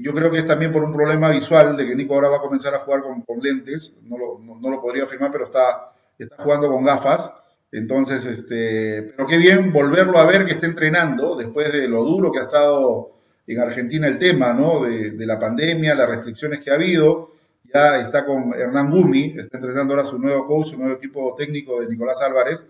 [0.00, 2.40] yo creo que es también por un problema visual de que Nico ahora va a
[2.40, 6.70] comenzar a jugar con, lentes, no lo, no, lo, podría afirmar, pero está, está jugando
[6.70, 7.32] con gafas.
[7.72, 12.30] Entonces, este, pero qué bien volverlo a ver que está entrenando después de lo duro
[12.30, 13.15] que ha estado
[13.46, 14.84] en Argentina el tema, ¿no?
[14.84, 17.32] De, de la pandemia, las restricciones que ha habido.
[17.72, 21.80] Ya está con Hernán Gumi, está entrenando ahora su nuevo coach, su nuevo equipo técnico
[21.80, 22.64] de Nicolás Álvarez.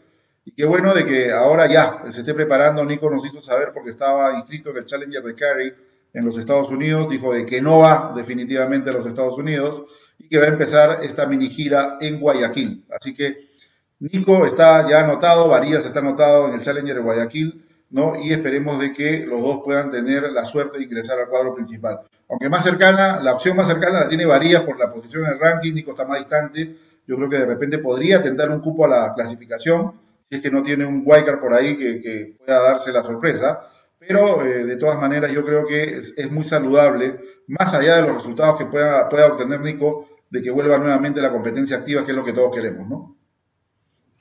[0.47, 2.85] Y qué bueno de que ahora ya se esté preparando.
[2.85, 5.75] Nico nos hizo saber porque estaba inscrito en el Challenger de Cary
[6.15, 9.83] en los Estados Unidos, dijo de que no va definitivamente a los Estados Unidos
[10.19, 12.87] y que va a empezar esta mini gira en Guayaquil.
[12.91, 13.51] Así que
[13.99, 18.15] Nico está ya anotado, Varías está anotado en el Challenger de Guayaquil, ¿no?
[18.21, 22.01] Y esperemos de que los dos puedan tener la suerte de ingresar al cuadro principal.
[22.29, 25.41] Aunque más cercana, la opción más cercana la tiene Varías por la posición en el
[25.41, 28.89] ranking, Nico está más distante, yo creo que de repente podría tentar un cupo a
[28.89, 29.93] la clasificación,
[30.29, 33.61] si es que no tiene un wildcard por ahí que, pueda darse la sorpresa
[33.99, 37.19] pero eh, de todas maneras yo creo que es, muy saludable,
[37.49, 41.33] más allá de los resultados que pueda, pueda obtener Nico, de que vuelva nuevamente la
[41.33, 43.16] competencia activa, que es lo que todos queremos, ¿no?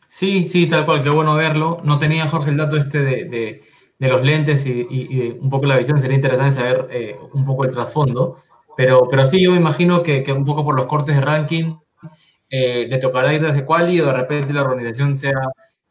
[0.08, 1.80] Sí, sí, tal cual, qué bueno verlo.
[1.84, 5.98] No tenía Jorge el dato este de, de, los lentes y, un poco la visión,
[5.98, 8.38] sería interesante saber eh, un poco el trasfondo,
[8.78, 11.76] pero, pero sí, yo me imagino que, que un poco por los cortes de ranking
[12.50, 15.39] eh, le tocará ir desde quali o de repente la organización sea,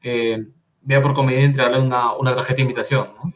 [0.00, 3.32] vea por conveniente darle una, una tarjeta de invitación, ¿no?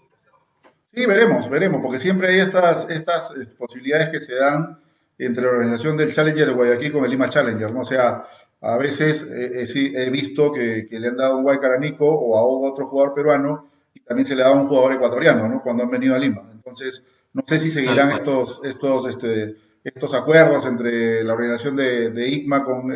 [0.98, 4.80] Sí, veremos, veremos, porque siempre hay estas, estas eh, posibilidades que se dan
[5.16, 7.82] entre la organización del Challenger de Guayaquil con el Lima Challenger, ¿no?
[7.82, 8.24] O sea,
[8.60, 12.36] a veces eh, eh, he visto que, le han dado un Guaycar a Nico o
[12.36, 15.62] a otro jugador peruano y también se le da a un jugador ecuatoriano, ¿no?
[15.62, 16.48] Cuando han venido a Lima.
[16.52, 22.28] Entonces, no sé si seguirán estos, estos, este, estos acuerdos entre la organización de, de
[22.28, 22.92] ICMA con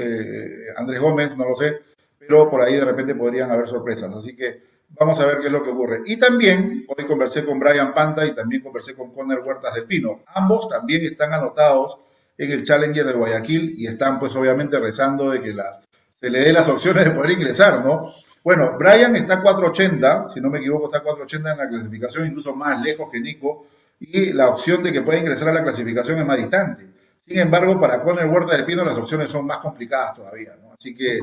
[0.77, 1.81] Andrés Gómez, no lo sé,
[2.19, 4.15] pero por ahí de repente podrían haber sorpresas.
[4.15, 6.01] Así que Vamos a ver qué es lo que ocurre.
[6.05, 10.21] Y también, hoy conversé con Brian Panta y también conversé con Conner Huertas de Pino.
[10.27, 11.99] Ambos también están anotados
[12.39, 15.55] en el Challenger de Guayaquil y están pues obviamente rezando de que
[16.21, 18.13] se le dé las opciones de poder ingresar, ¿no?
[18.43, 22.81] Bueno, Brian está 480, si no me equivoco, está 480 en la clasificación, incluso más
[22.83, 23.67] lejos que Nico,
[24.01, 26.89] y la opción de que pueda ingresar a la clasificación es más distante.
[27.27, 30.73] Sin embargo, para Conner Huertas de Pino las opciones son más complicadas todavía, ¿no?
[30.73, 31.21] Así que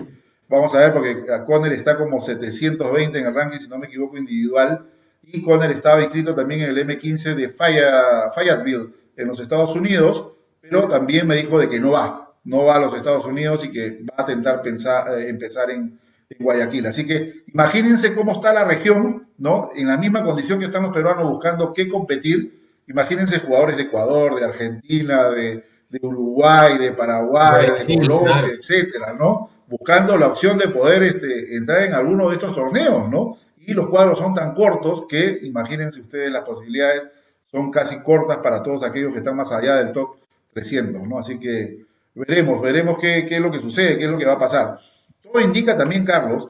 [0.50, 4.18] Vamos a ver, porque Conner está como 720 en el ranking, si no me equivoco,
[4.18, 4.90] individual.
[5.22, 10.32] Y Conner estaba inscrito también en el M15 de Fayetteville, en los Estados Unidos,
[10.70, 13.72] pero también me dijo de que no va, no va a los Estados Unidos y
[13.72, 16.00] que va a intentar pensar, eh, empezar en,
[16.40, 16.86] Guayaquil.
[16.86, 19.72] Así que imagínense cómo está la región, ¿no?
[19.76, 22.84] En la misma condición que están los peruanos buscando qué competir.
[22.88, 25.64] Imagínense jugadores de Ecuador, de Argentina, de,
[26.04, 29.50] Uruguay, de Paraguay, de Colombia, etcétera, ¿no?
[29.70, 33.38] buscando la opción de poder este, entrar en alguno de estos torneos, ¿no?
[33.58, 37.08] Y los cuadros son tan cortos que, imagínense ustedes, las posibilidades
[37.52, 40.19] son casi cortas para todos aquellos que están más allá del top
[40.54, 41.20] 300, ¿no?
[41.20, 41.86] Así que
[42.16, 44.80] veremos, veremos qué, es lo que sucede, qué es lo que va a pasar.
[45.22, 46.50] Todo indica también, Carlos,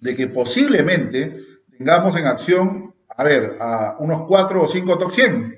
[0.00, 1.44] de que posiblemente
[1.76, 5.56] tengamos en acción, a ver, a unos 4 o 5 top 100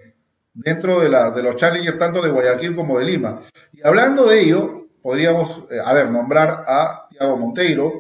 [0.55, 3.41] dentro de los challengers tanto de Guayaquil como de Lima.
[3.73, 7.93] Y hablando de ello, podríamos, eh, a ver, nombrar a Tiago Monteiro,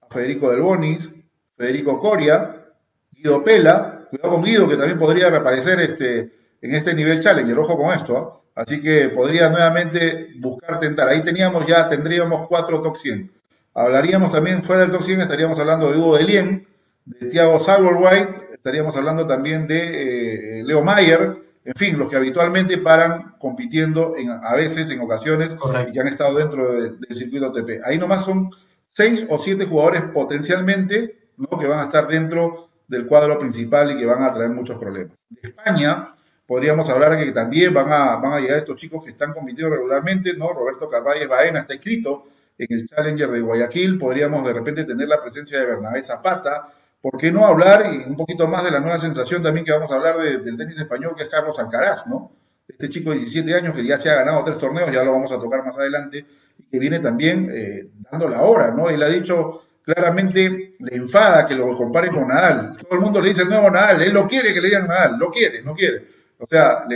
[0.00, 1.10] a Federico Del Bonis,
[1.56, 2.64] Federico Coria,
[3.10, 7.76] Guido Pela, cuidado con Guido que también podría reaparecer este, en este nivel Challenger, ojo
[7.76, 8.62] con esto, ¿ah?
[8.62, 13.30] así que podría nuevamente buscar tentar, ahí teníamos ya, tendríamos cuatro top 100.
[13.74, 16.66] Hablaríamos también fuera del top 100, estaríamos hablando de Hugo Delien,
[17.04, 22.78] de Thiago White, estaríamos hablando también de eh, Leo Mayer, en fin, los que habitualmente
[22.78, 25.56] paran compitiendo en, a veces, en ocasiones,
[25.88, 27.84] y que han estado dentro del circuito ATP.
[27.84, 28.50] Ahí nomás son
[28.88, 31.58] seis o siete jugadores potencialmente ¿no?
[31.58, 35.16] que van a estar dentro del cuadro principal y que van a traer muchos problemas.
[35.28, 36.14] De España,
[36.50, 39.72] podríamos hablar de que también van a, van a llegar estos chicos que están compitiendo
[39.72, 40.52] regularmente, ¿no?
[40.52, 42.26] Roberto Carvalles Baena está escrito
[42.58, 47.16] en el Challenger de Guayaquil, podríamos de repente tener la presencia de Bernabé Zapata, ¿Por
[47.18, 50.18] qué no hablar un poquito más de la nueva sensación también que vamos a hablar
[50.18, 52.32] del tenis español, que es Carlos Alcaraz, ¿no?
[52.66, 55.30] Este chico de 17 años que ya se ha ganado tres torneos, ya lo vamos
[55.30, 56.26] a tocar más adelante,
[56.58, 58.90] y que viene también eh, dando la hora, ¿no?
[58.90, 62.72] Él ha dicho claramente, le enfada que lo compare con Nadal.
[62.76, 65.16] Todo el mundo le dice el nuevo Nadal, él lo quiere que le digan Nadal,
[65.16, 66.19] lo quiere, no quiere.
[66.40, 66.86] O sea,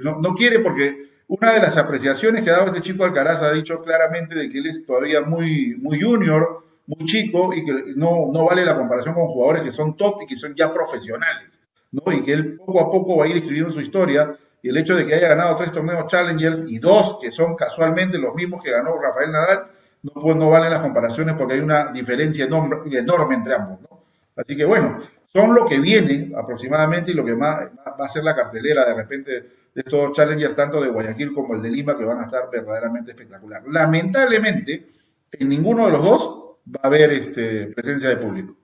[0.00, 3.82] no, quiere porque una de las apreciaciones que ha dado este chico Alcaraz ha dicho
[3.82, 8.44] claramente de que él es todavía muy, muy junior, muy chico y que no, no
[8.44, 11.60] vale la comparación con jugadores que son top y que son ya profesionales,
[11.90, 12.12] ¿no?
[12.12, 14.94] Y que él poco a poco va a ir escribiendo su historia y el hecho
[14.94, 18.70] de que haya ganado tres torneos Challengers y dos que son casualmente los mismos que
[18.70, 19.66] ganó Rafael Nadal,
[20.02, 24.02] no, pues no valen las comparaciones porque hay una diferencia enorme, enorme entre ambos, ¿no?
[24.36, 24.98] Así que bueno,
[25.32, 28.94] son lo que viene aproximadamente y lo que más va a ser la cartelera de
[28.94, 29.32] repente
[29.74, 33.12] de estos challengers, tanto de Guayaquil como el de Lima, que van a estar verdaderamente
[33.12, 33.62] espectacular.
[33.66, 34.90] Lamentablemente,
[35.32, 38.56] en ninguno de los dos va a haber este, presencia de público.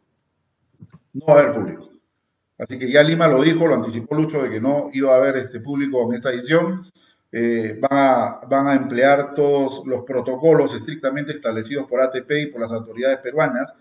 [1.15, 1.89] No va a haber público.
[2.59, 5.39] Así que ya Lima lo dijo, lo anticipó Lucho de que no iba a haber
[5.39, 6.91] este público en esta edición.
[7.33, 12.61] Eh, van, a, van a emplear todos los protocolos estrictamente establecidos por ATP y por
[12.61, 13.75] las autoridades peruanas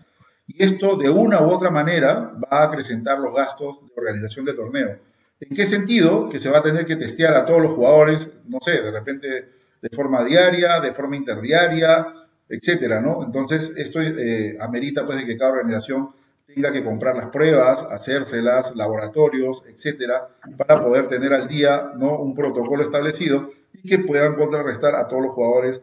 [0.47, 4.55] y esto, de una u otra manera, va a acrecentar los gastos de organización del
[4.55, 4.97] torneo.
[5.39, 6.29] ¿En qué sentido?
[6.29, 9.49] Que se va a tener que testear a todos los jugadores, no sé, de repente
[9.81, 12.07] de forma diaria, de forma interdiaria,
[12.49, 13.23] etcétera, ¿no?
[13.23, 16.11] Entonces, esto eh, amerita pues de que cada organización
[16.47, 22.19] tenga que comprar las pruebas, hacérselas, laboratorios, etcétera, para poder tener al día, ¿no?
[22.19, 25.81] Un protocolo establecido y que puedan contrarrestar a todos los jugadores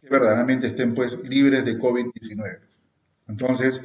[0.00, 2.67] que verdaderamente estén pues libres de COVID-19.
[3.28, 3.82] Entonces,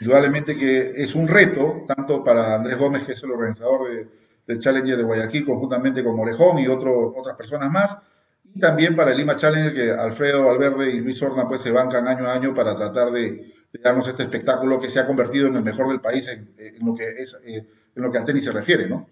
[0.00, 4.08] indudablemente que es un reto, tanto para Andrés Gómez, que es el organizador de,
[4.46, 7.98] del Challenger de Guayaquil, conjuntamente con Morejón y otro, otras personas más,
[8.54, 12.08] y también para el Lima Challenger, que Alfredo Valverde y Luis Horna pues, se bancan
[12.08, 15.62] año a año para tratar de, darnos este espectáculo que se ha convertido en el
[15.62, 18.88] mejor del país en, lo, que es, eh, en lo que al tenis se refiere,
[18.88, 19.06] ¿no?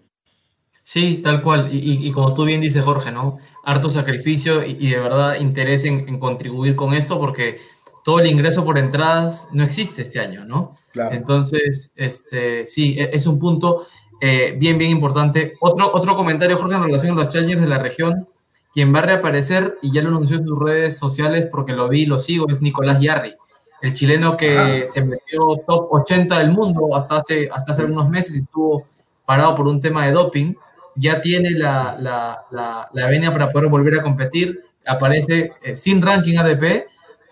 [0.81, 1.69] Sí, tal cual.
[1.71, 3.39] Y, como tú bien dices, Jorge, ¿no?
[3.63, 7.59] Harto sacrificio y, de verdad interés en, en, contribuir con esto porque
[8.05, 10.75] todo el ingreso por entradas no existe este año, ¿no?
[10.93, 13.87] Entonces, este, sí, e, es un punto
[14.21, 15.53] eh, bien, bien importante.
[15.59, 18.27] Otro, otro comentario, Jorge, en relación a los challengers de la región,
[18.75, 22.03] quien va a reaparecer, y ya lo anunció en sus redes sociales porque lo vi
[22.03, 23.33] y lo sigo, es Nicolás Yarri,
[23.81, 24.85] el chileno que ah.
[24.85, 28.85] se metió top 80 del mundo hasta hace, hasta hace unos meses y estuvo
[29.25, 30.53] parado por un tema de doping.
[30.95, 32.45] Ya tiene la, la,
[32.93, 36.85] la, venia para poder volver a competir, aparece eh, sin ranking ADP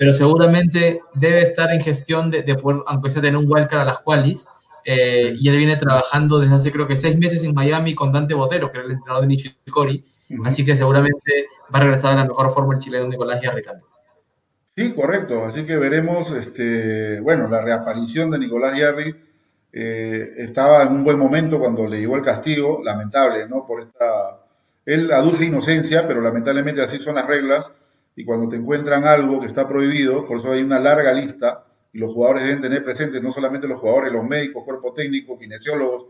[0.03, 3.99] pero seguramente debe estar en gestión de, poder, aunque sea tener un wildcard a las
[3.99, 4.49] qualis.
[4.83, 8.33] Eh, y él viene trabajando desde hace creo que seis meses en Miami con Dante
[8.33, 10.03] Botero, que era el entrenador de Nishikori.
[10.43, 13.63] Así que seguramente va a regresar a la mejor forma el chileno Nicolás Yarri
[14.75, 15.45] Sí, correcto.
[15.45, 19.15] Así que veremos, este, bueno, la reaparición de Nicolás Yarri.
[19.71, 23.65] Eh, estaba en un buen momento cuando le llegó el castigo, lamentable, ¿no?
[23.65, 24.41] Por esta.
[24.85, 27.71] Él aduce inocencia, pero lamentablemente así son las reglas
[28.15, 31.99] y cuando te encuentran algo que está prohibido, por eso hay una larga lista, y
[31.99, 36.07] los jugadores deben tener presentes, no solamente los jugadores, los médicos, cuerpo técnico, kinesiólogos,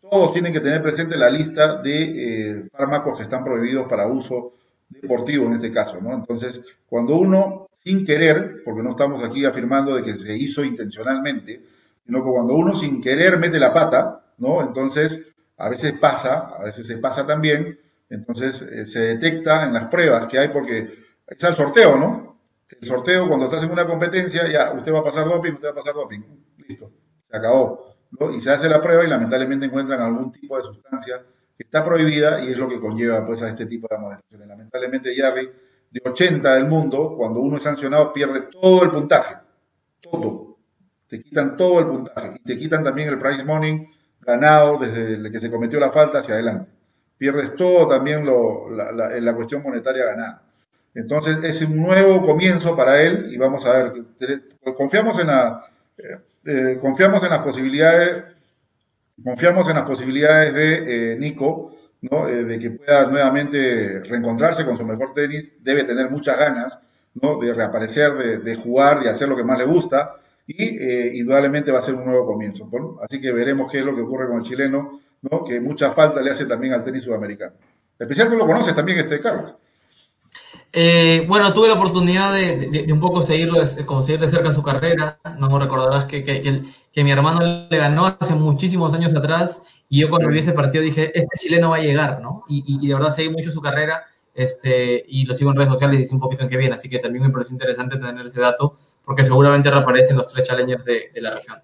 [0.00, 4.52] todos tienen que tener presente la lista de eh, fármacos que están prohibidos para uso
[4.88, 6.12] deportivo en este caso, ¿no?
[6.12, 11.62] Entonces, cuando uno, sin querer, porque no estamos aquí afirmando de que se hizo intencionalmente,
[12.04, 14.62] sino que cuando uno sin querer mete la pata, ¿no?
[14.62, 17.78] Entonces, a veces pasa, a veces se pasa también,
[18.10, 22.38] entonces eh, se detecta en las pruebas que hay, porque está el sorteo, ¿no?
[22.68, 25.72] El sorteo, cuando estás en una competencia, ya usted va a pasar doping, usted va
[25.72, 26.20] a pasar doping.
[26.66, 26.90] Listo,
[27.30, 27.94] se acabó.
[28.36, 31.24] Y se hace la prueba y lamentablemente encuentran algún tipo de sustancia
[31.56, 34.48] que está prohibida y es lo que conlleva pues, a este tipo de amonestaciones.
[34.48, 35.50] Lamentablemente, Jerry,
[35.90, 39.36] de 80 del mundo, cuando uno es sancionado, pierde todo el puntaje.
[40.00, 40.58] Todo.
[41.08, 42.34] Te quitan todo el puntaje.
[42.36, 43.88] Y te quitan también el prize money
[44.20, 46.70] ganado desde el que se cometió la falta hacia adelante.
[47.16, 50.42] Pierdes todo también lo, la, la cuestión monetaria ganada.
[50.94, 53.92] Entonces es un nuevo comienzo para él y vamos a ver,
[54.76, 55.66] confiamos en, la,
[55.98, 58.24] eh, eh, las posibilidades,
[59.22, 62.26] confiamos en las posibilidades de eh, Nico, ¿no?
[62.26, 66.78] de que pueda nuevamente reencontrarse con su mejor tenis, debe tener muchas ganas
[67.14, 71.82] de reaparecer, de, jugar, de hacer lo que más le gusta y indudablemente va a
[71.82, 72.68] ser un nuevo comienzo.
[73.00, 75.44] Así que veremos qué es lo que ocurre con el chileno, ¿no?
[75.44, 77.54] que mucha falta le hace también al tenis sudamericano.
[77.98, 79.54] Especial que lo conoces también este Carlos.
[80.76, 85.20] Eh, bueno, tuve la oportunidad de, un poco seguirlo, como seguir de cerca su carrera.
[85.38, 86.64] No recordarás que,
[86.96, 91.12] mi hermano le ganó hace muchísimos años atrás y yo cuando vi ese partido dije,
[91.14, 92.44] este chileno va a llegar, ¿no?
[92.48, 94.04] Y, de verdad seguí mucho su carrera
[94.34, 96.74] este, y lo sigo en redes sociales y dice un poquito en qué viene.
[96.74, 98.74] Así que también me pareció interesante tener ese dato
[99.04, 101.58] porque seguramente reaparecen los tres challengers de, de la región.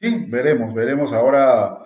[0.00, 1.78] Sí, veremos, veremos ahora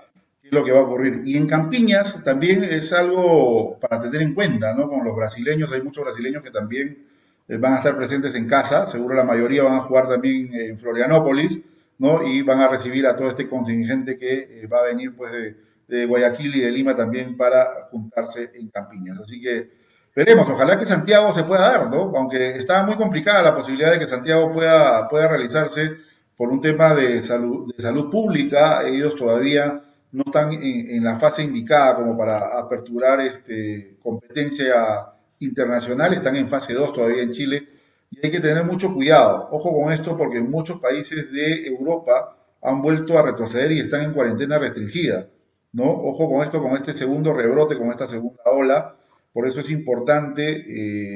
[0.50, 1.22] lo que va a ocurrir.
[1.24, 4.88] Y en Campiñas también es algo para tener en cuenta, ¿no?
[4.88, 7.06] Con los brasileños, hay muchos brasileños que también
[7.48, 10.78] eh, van a estar presentes en casa, seguro la mayoría van a jugar también en
[10.78, 11.60] Florianópolis,
[11.98, 12.26] ¿no?
[12.26, 15.56] Y van a recibir a todo este contingente que eh, va a venir, pues, de,
[15.88, 19.18] de Guayaquil y de Lima también para juntarse en Campiñas.
[19.20, 19.70] Así que
[20.14, 22.12] veremos, ojalá que Santiago se pueda dar, ¿no?
[22.16, 25.96] Aunque está muy complicada la posibilidad de que Santiago pueda, pueda realizarse
[26.36, 29.82] por un tema de salud, de salud pública, ellos todavía
[30.12, 36.74] no están en, la fase indicada como para aperturar este, competencia internacional, están en fase
[36.74, 37.68] 2 todavía en Chile
[38.10, 39.48] y hay que tener mucho cuidado.
[39.50, 44.12] Ojo con esto porque muchos países de Europa han vuelto a retroceder y están en
[44.12, 45.28] cuarentena restringida.
[45.72, 45.84] ¿no?
[45.84, 48.96] Ojo con esto, con este segundo rebrote, con esta segunda ola.
[49.32, 50.64] Por eso es importante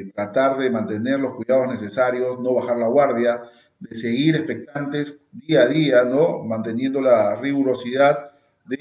[0.01, 3.43] eh, tratar de mantener los cuidados necesarios, no bajar la guardia,
[3.81, 6.45] de seguir expectantes día a día, ¿no?
[6.45, 8.32] manteniendo la rigurosidad
[8.65, 8.77] de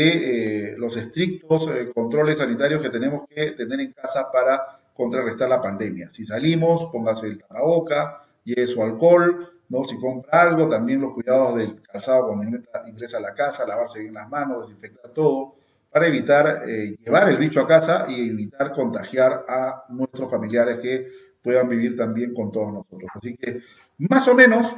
[0.73, 5.61] eh, los estrictos eh, controles sanitarios que tenemos que tener en casa para contrarrestar la
[5.61, 6.09] pandemia.
[6.11, 9.84] Si salimos, póngase el tapaboca, lleve su alcohol, ¿no?
[9.86, 12.57] Si compra algo, también los cuidados del calzado cuando
[12.88, 15.55] ingresa a la casa, lavarse bien las manos, desinfectar todo,
[15.89, 21.07] para evitar eh, llevar el bicho a casa y evitar contagiar a nuestros familiares que
[21.41, 23.09] puedan vivir también con todos nosotros.
[23.13, 23.61] Así que
[23.97, 24.75] más o menos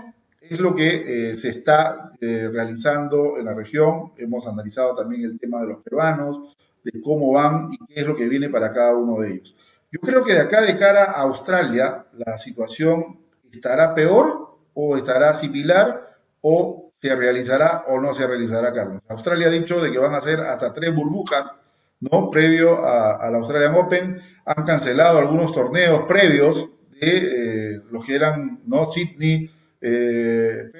[0.50, 4.12] es lo que eh, se está eh, realizando en la región.
[4.18, 8.16] Hemos analizado también el tema de los peruanos, de cómo van y qué es lo
[8.16, 9.56] que viene para cada uno de ellos.
[9.92, 13.20] Yo creo que de acá de cara a Australia, la situación
[13.52, 19.02] estará peor o estará similar o se realizará o no se realizará, Carlos.
[19.08, 21.56] Australia ha dicho de que van a hacer hasta tres burbujas,
[22.00, 22.30] ¿no?
[22.30, 24.22] Previo a, la Australian Open.
[24.46, 26.70] Han cancelado algunos torneos previos
[27.00, 28.86] de eh, los que eran, ¿no?
[28.86, 29.52] Sydney,
[29.86, 30.72] eh,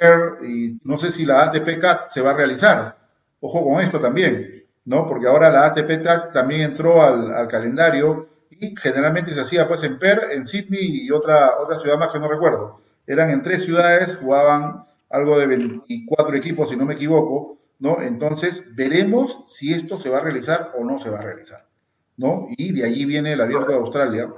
[0.48, 2.98] y no sé si la ATP CAT se va a realizar.
[3.42, 5.06] Ojo con esto también, ¿no?
[5.10, 10.00] Porque ahora la ATP CAT también entró al, calendario y generalmente se hacía pues en
[10.00, 12.80] Per, en Sydney y otra, otra ciudad más que no recuerdo.
[13.06, 18.02] Eran en tres ciudades, jugaban algo de 24 equipos, si no me equivoco, ¿no?
[18.02, 21.68] Entonces veremos si esto se va a realizar o no se va a realizar,
[22.16, 22.48] ¿no?
[22.56, 24.32] Y de allí viene el abierto de Australia.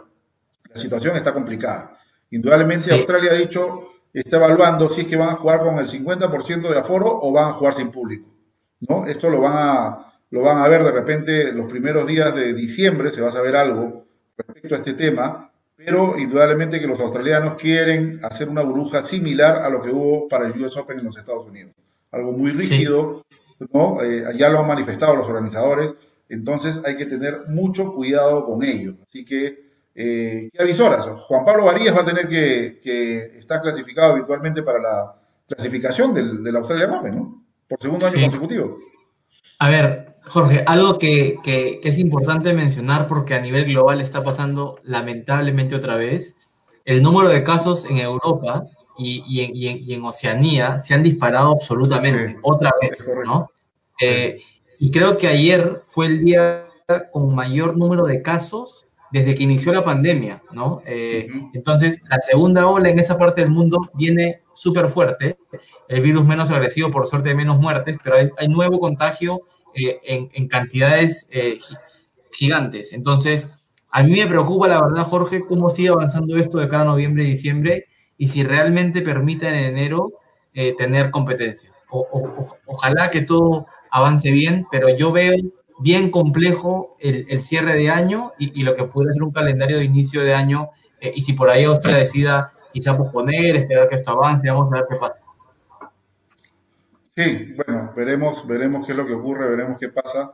[0.74, 1.99] La situación está complicada.
[2.32, 6.70] Indudablemente Australia ha dicho está evaluando si es que van a jugar con el 50%
[6.70, 8.30] de aforo o van a jugar sin público.
[8.80, 9.05] ¿no?
[9.05, 13.11] Esto lo van, a, lo van a ver de repente los primeros días de diciembre,
[13.11, 14.05] se va a saber algo
[14.38, 19.70] respecto a este tema, pero indudablemente que los australianos quieren hacer una burbuja similar a
[19.70, 21.74] lo que hubo para el US Open en los Estados Unidos.
[22.11, 23.26] Algo muy rígido,
[23.74, 24.01] ¿no?
[24.01, 25.93] Eh, ya lo han manifestado los organizadores,
[26.30, 28.95] entonces hay que tener mucho cuidado con ello.
[29.07, 29.64] Así que
[29.95, 31.07] eh, ¿Qué avisoras?
[31.07, 35.15] Juan Pablo Varías va a tener que, que estar clasificado habitualmente para la
[35.47, 37.45] clasificación del, del Australia Open, ¿no?
[37.67, 38.77] Por segundo año consecutivo.
[39.59, 44.79] A ver, Jorge, algo que, que, es importante mencionar porque a nivel global está pasando
[44.83, 46.35] lamentablemente otra vez,
[46.83, 48.65] el número de casos en Europa
[48.97, 53.49] y, y, en, y, en, Oceanía se han disparado absolutamente, otra vez, ¿no?
[54.01, 54.41] Eh,
[54.77, 56.67] y creo que ayer fue el día
[57.11, 58.84] con mayor número de casos
[59.16, 60.82] desde que inició la pandemia, ¿no?
[60.86, 65.38] Eh, entonces, la segunda ola en esa parte del mundo viene súper fuerte,
[65.88, 69.39] el virus menos agresivo, por suerte de menos muertes, pero hay, nuevo contagio
[69.74, 70.01] eh,
[70.34, 71.57] en, cantidades eh,
[72.34, 72.91] gigantes.
[72.91, 73.51] Entonces,
[73.89, 77.24] a mí me preocupa, la verdad, Jorge, cómo sigue avanzando esto de cara a noviembre
[77.24, 77.86] y diciembre
[78.18, 80.11] y si realmente permite en enero
[80.78, 81.72] tener competencia.
[82.66, 85.36] ojalá que todo avance bien, pero yo veo
[85.80, 90.23] bien complejo el, cierre de año y, lo que puede ser un calendario de inicio
[90.23, 90.69] de año.
[90.99, 94.78] Eh, y si por ahí Austria decida quizá posponer, esperar que esto avance, vamos a
[94.78, 95.19] ver qué pasa.
[97.15, 100.34] Sí, bueno, veremos, veremos qué es lo que ocurre, veremos qué pasa.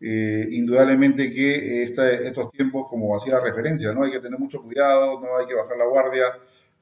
[0.00, 4.02] Eh, indudablemente que estos tiempos, como hacía referencia, ¿no?
[4.02, 6.24] Hay que tener mucho cuidado, no hay que bajar la guardia,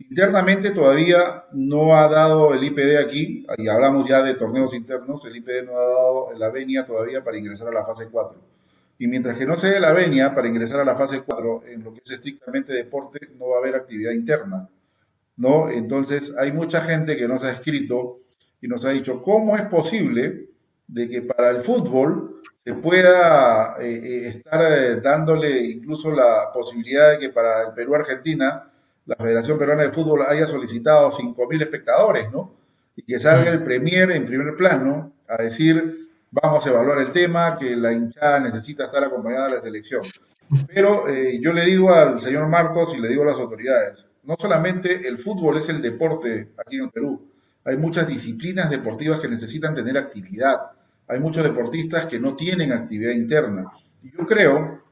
[0.08, 5.36] Internamente todavía no ha dado el IPD aquí, y hablamos ya de torneos internos, el
[5.36, 8.40] IPD no ha dado la venia todavía para ingresar a la fase 4.
[8.98, 11.84] Y mientras que no se dé la venia para ingresar a la fase 4, en
[11.84, 14.68] lo que es estrictamente deporte, no va a haber actividad interna.
[15.36, 15.70] ¿no?
[15.70, 18.20] Entonces hay mucha gente que nos ha escrito
[18.60, 20.50] y nos ha dicho, ¿cómo es posible
[20.86, 27.12] de que para el fútbol se pueda eh, eh, estar eh, dándole incluso la posibilidad
[27.12, 28.69] de que para el Perú-Argentina
[29.10, 32.54] la Federación Peruana de Fútbol haya solicitado 5.000 espectadores, ¿no?
[32.94, 37.58] Y que salga el Premier en primer plano a decir, vamos a evaluar el tema,
[37.58, 40.02] que la hinchada necesita estar acompañada de la selección.
[40.72, 44.36] Pero eh, yo le digo al señor Marcos y le digo a las autoridades, no
[44.38, 47.20] solamente el fútbol es el deporte aquí en Perú,
[47.64, 50.70] hay muchas disciplinas deportivas que necesitan tener actividad,
[51.08, 53.72] hay muchos deportistas que no tienen actividad interna.
[54.04, 54.84] Y yo creo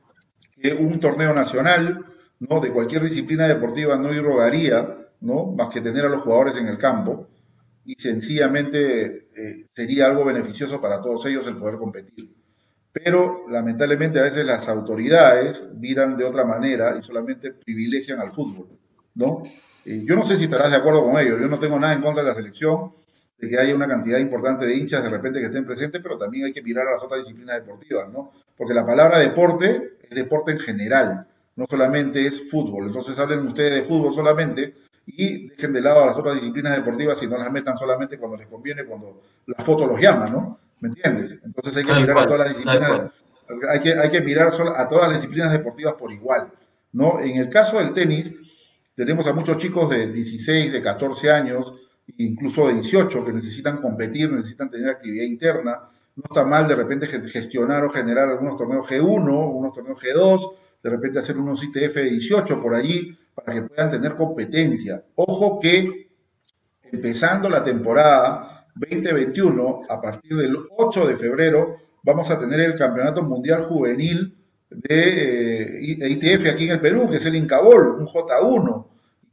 [0.61, 2.05] que un torneo nacional,
[2.41, 2.61] ¿no?
[2.61, 5.47] de cualquier disciplina deportiva no irrogaría, ¿no?
[5.47, 7.29] más que tener a los jugadores en el campo,
[7.85, 12.35] y sencillamente eh, sería algo beneficioso para todos ellos el poder competir.
[12.93, 18.69] pero lamentablemente a veces las autoridades miran de otra manera y solamente privilegian al fútbol,
[19.15, 19.43] ¿no?
[19.85, 22.23] yo no sé si estarás de acuerdo con ello, yo no tengo nada en contra
[22.23, 22.93] de la selección,
[23.39, 26.47] de que haya una cantidad importante de hinchas de repente que estén presentes, pero también
[26.47, 28.33] hay que mirar a las otras disciplinas deportivas, ¿no?
[28.57, 31.29] Porque la palabra deporte es deporte en general,
[31.59, 32.87] no solamente es fútbol.
[32.87, 37.21] Entonces hablen ustedes de fútbol solamente y dejen de lado a las otras disciplinas deportivas
[37.21, 40.61] y no las metan solamente cuando les conviene, cuando la foto los llama, ¿no?
[40.79, 41.37] ¿Me entiendes?
[41.45, 43.11] Entonces hay que mirar a todas las disciplinas,
[43.69, 46.49] hay que, hay que mirar a todas las disciplinas deportivas por igual,
[46.93, 47.19] ¿no?
[47.19, 48.33] En el caso del tenis,
[48.95, 51.75] tenemos a muchos chicos de 16, de 14 años,
[52.19, 55.91] incluso de 18, que necesitan competir, necesitan tener actividad interna.
[56.15, 60.53] No está mal de repente gestionar o generar algunos torneos G1, unos torneos G2,
[60.83, 65.05] de repente hacer unos ITF 18 por allí para que puedan tener competencia.
[65.15, 66.09] Ojo que
[66.91, 73.23] empezando la temporada 2021, a partir del 8 de febrero, vamos a tener el Campeonato
[73.23, 74.37] Mundial Juvenil
[74.71, 78.87] de ITF aquí en el Perú, que es el Incabol, un J1.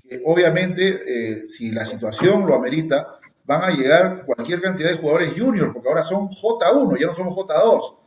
[0.08, 5.34] Que obviamente, eh, si la situación lo amerita, van a llegar cualquier cantidad de jugadores
[5.38, 7.98] juniors, porque ahora son J1, ya no somos J2.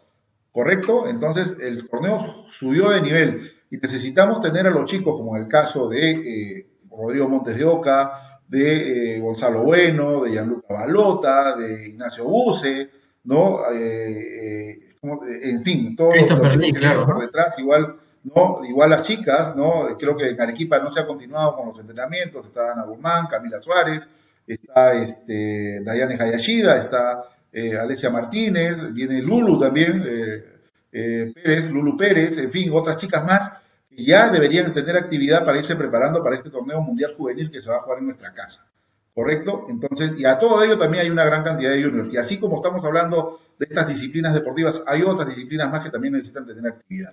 [0.53, 1.09] ¿Correcto?
[1.09, 5.49] Entonces el torneo subió de nivel y necesitamos tener a los chicos, como en el
[5.49, 11.89] caso de eh, Rodrigo Montes de Oca, de eh, Gonzalo Bueno, de Gianluca Balota, de
[11.89, 12.89] Ignacio Buse,
[13.25, 13.61] ¿no?
[13.73, 18.65] Eh, en fin, todos los chicos que claro, por detrás, igual, ¿no?
[18.65, 19.97] Igual las chicas, ¿no?
[19.99, 23.61] Creo que en Arequipa no se ha continuado con los entrenamientos, está Ana Guzmán, Camila
[23.61, 24.09] Suárez,
[24.47, 27.25] está este, Dayane Hayashida, está
[27.59, 30.45] eh, Alesia Martínez, viene Lulu también, eh,
[30.93, 33.53] eh, Pérez, Lulu Pérez, en fin, otras chicas más
[33.91, 37.71] que ya deberían tener actividad para irse preparando para este torneo mundial juvenil que se
[37.71, 38.67] va a jugar en nuestra casa.
[39.13, 39.67] ¿Correcto?
[39.69, 42.13] Entonces, y a todo ello también hay una gran cantidad de juniors.
[42.15, 46.15] Y así como estamos hablando de estas disciplinas deportivas, hay otras disciplinas más que también
[46.15, 47.13] necesitan tener actividad.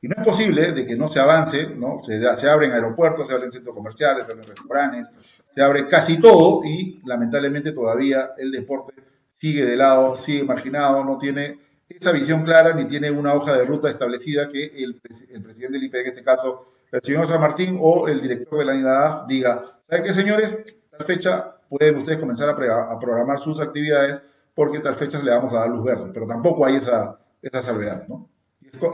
[0.00, 1.98] Y no es posible de que no se avance, ¿no?
[1.98, 5.10] Se, se abren aeropuertos, se abren centros comerciales, se abren restaurantes,
[5.54, 8.94] se abre casi todo y lamentablemente todavía el deporte
[9.42, 13.64] sigue de lado, sigue marginado, no tiene esa visión clara ni tiene una hoja de
[13.64, 18.06] ruta establecida que el, presidente del IPE, en este caso el señor San Martín o
[18.06, 20.64] el director de la unidad diga, ¿saben qué señores?
[20.92, 24.20] Tal fecha pueden ustedes comenzar a, programar sus actividades
[24.54, 28.06] porque tal fecha le vamos a dar luz verde, pero tampoco hay esa, esa salvedad,
[28.06, 28.30] ¿no?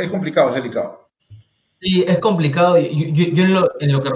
[0.01, 1.11] Es, complicado, es delicado.
[1.79, 2.79] Sí, es complicado.
[2.79, 4.11] Yo, yo, en, lo, en, lo, que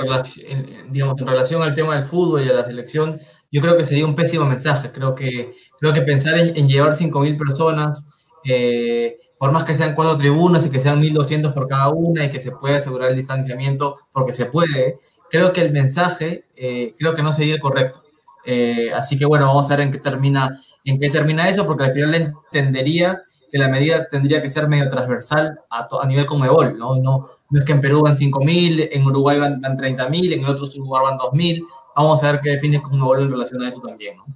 [0.89, 3.21] digamos, en relación al tema del fútbol y a la selección,
[3.53, 4.91] yo creo que sería un pésimo mensaje.
[4.91, 8.07] Creo que, creo que pensar en, llevar 5.000 personas,
[8.45, 12.31] eh, por más que sean cuatro tribunas y que sean 1.200 por cada una y
[12.31, 14.99] que se pueda asegurar el distanciamiento, porque se puede,
[15.31, 18.03] creo que el mensaje, eh, creo que no sería el correcto.
[18.45, 21.85] Eh, así que bueno, vamos a ver en qué termina, en qué termina eso, porque
[21.85, 26.79] al final entendería que la medida tendría que ser medio transversal a, a nivel Conmebol,
[26.79, 26.97] ¿no?
[26.97, 27.29] ¿no?
[27.51, 30.67] No es que en Perú van 5.000, en Uruguay van, van 30.000, en el otro
[30.77, 31.63] lugar van 2.000
[31.95, 34.27] vamos a ver qué define como en relación a eso también, ¿no?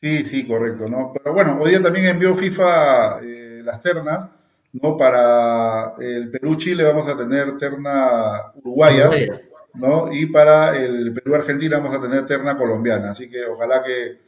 [0.00, 1.12] Sí, sí, correcto, ¿no?
[1.12, 4.30] Pero bueno, hoy día también envió FIFA eh, las ternas,
[4.72, 4.96] ¿no?
[4.96, 9.10] Para el Perú-Chile vamos a tener terna uruguaya,
[9.74, 10.10] ¿no?
[10.10, 14.18] Y para el Perú-Argentina vamos a tener terna colombiana, así que ojalá que,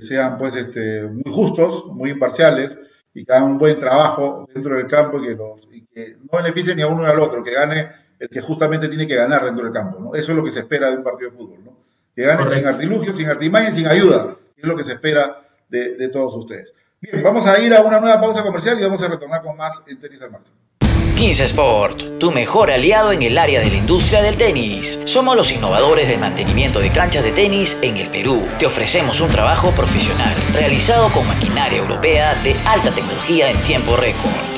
[0.00, 2.78] sean pues este, muy justos, muy imparciales
[3.14, 6.38] y que hagan un buen trabajo dentro del campo y que, los, y que no
[6.38, 9.44] beneficien ni a uno ni al otro, que gane el que justamente tiene que ganar
[9.44, 10.14] dentro del campo, ¿no?
[10.14, 11.76] Eso es lo que se espera de un partido de fútbol, ¿no?
[12.14, 14.34] Que gane sin artilugios, sin artimañas, sin ayuda.
[14.56, 16.74] Es lo que se espera de, todos ustedes.
[17.00, 19.84] Bien, vamos a ir a una nueva pausa comercial y vamos a retornar con más
[19.86, 20.56] en Tenis al Máximo.
[21.14, 25.00] 15 Sport, tu mejor aliado en el área de la industria del tenis.
[25.04, 28.46] Somos los innovadores del mantenimiento de canchas de tenis en el Perú.
[28.60, 34.57] Te ofrecemos un trabajo profesional, realizado con maquinaria europea de alta tecnología en tiempo récord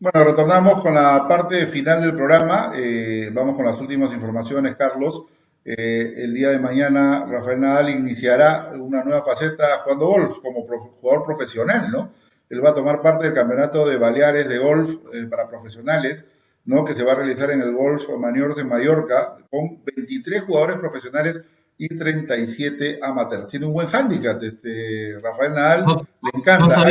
[0.00, 2.70] Bueno, retornamos con la parte final del programa.
[2.76, 5.24] Eh, vamos con las últimas informaciones, Carlos.
[5.64, 11.24] Eh, el día de mañana Rafael Nadal iniciará una nueva faceta jugando golf como jugador
[11.24, 12.12] profesional, ¿no?
[12.48, 16.24] Él va a tomar parte del campeonato de Baleares de golf eh, para profesionales,
[16.64, 16.84] ¿no?
[16.84, 21.42] Que se va a realizar en el Golf Maniors de Mallorca con 23 jugadores profesionales
[21.76, 23.48] y 37 amateurs.
[23.48, 26.86] Tiene un buen hándicap, este, Rafael Nadal, le encanta.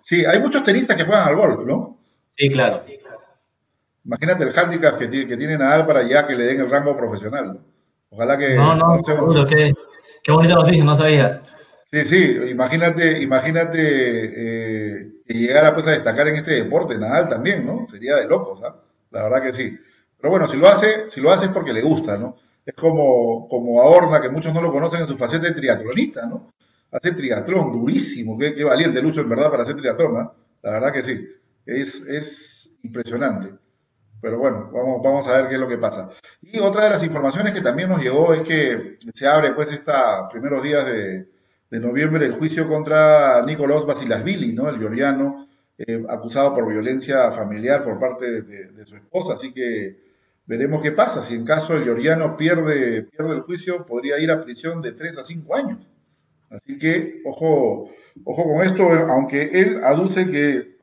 [0.00, 1.97] sí, hay muchos tenistas que juegan al golf, ¿no?
[2.38, 2.84] Sí, claro.
[4.04, 7.60] Imagínate el hándicap que, que tiene Nadal para ya que le den el rango profesional.
[8.10, 8.54] Ojalá que...
[8.54, 9.74] No, no, seguro, qué,
[10.22, 11.42] qué bonita noticia, no sabía.
[11.90, 17.66] Sí, sí, imagínate, imagínate eh, que llegara pues a destacar en este deporte, Nadal también,
[17.66, 17.86] ¿no?
[17.86, 18.76] Sería de locos, ¿ah?
[19.10, 19.76] La verdad que sí.
[20.20, 22.36] Pero bueno, si lo hace, si lo hace es porque le gusta, ¿no?
[22.64, 26.52] Es como, como Ahorna, que muchos no lo conocen en su faceta de triatlonista, ¿no?
[26.92, 30.32] Hace triatlón, durísimo, qué, qué valiente Lucho en verdad para hacer triatlón, ¿ah?
[30.62, 31.26] La verdad que sí,
[31.68, 33.54] es, es impresionante.
[34.20, 36.10] Pero bueno, vamos, vamos a ver qué es lo que pasa.
[36.42, 39.94] Y otra de las informaciones que también nos llegó es que se abre pues estos
[40.30, 41.28] primeros días de,
[41.70, 44.68] noviembre el juicio contra Nicolás Basilasvili, ¿no?
[44.68, 45.46] El georgiano,
[45.76, 49.34] eh, acusado por violencia familiar por parte de, su esposa.
[49.34, 49.98] Así que
[50.46, 51.22] veremos qué pasa.
[51.22, 55.18] Si en caso el georgiano pierde, pierde el juicio, podría ir a prisión de 3
[55.18, 55.78] a 5 años.
[56.50, 57.90] Así que ojo,
[58.24, 60.77] ojo con esto, aunque él aduce que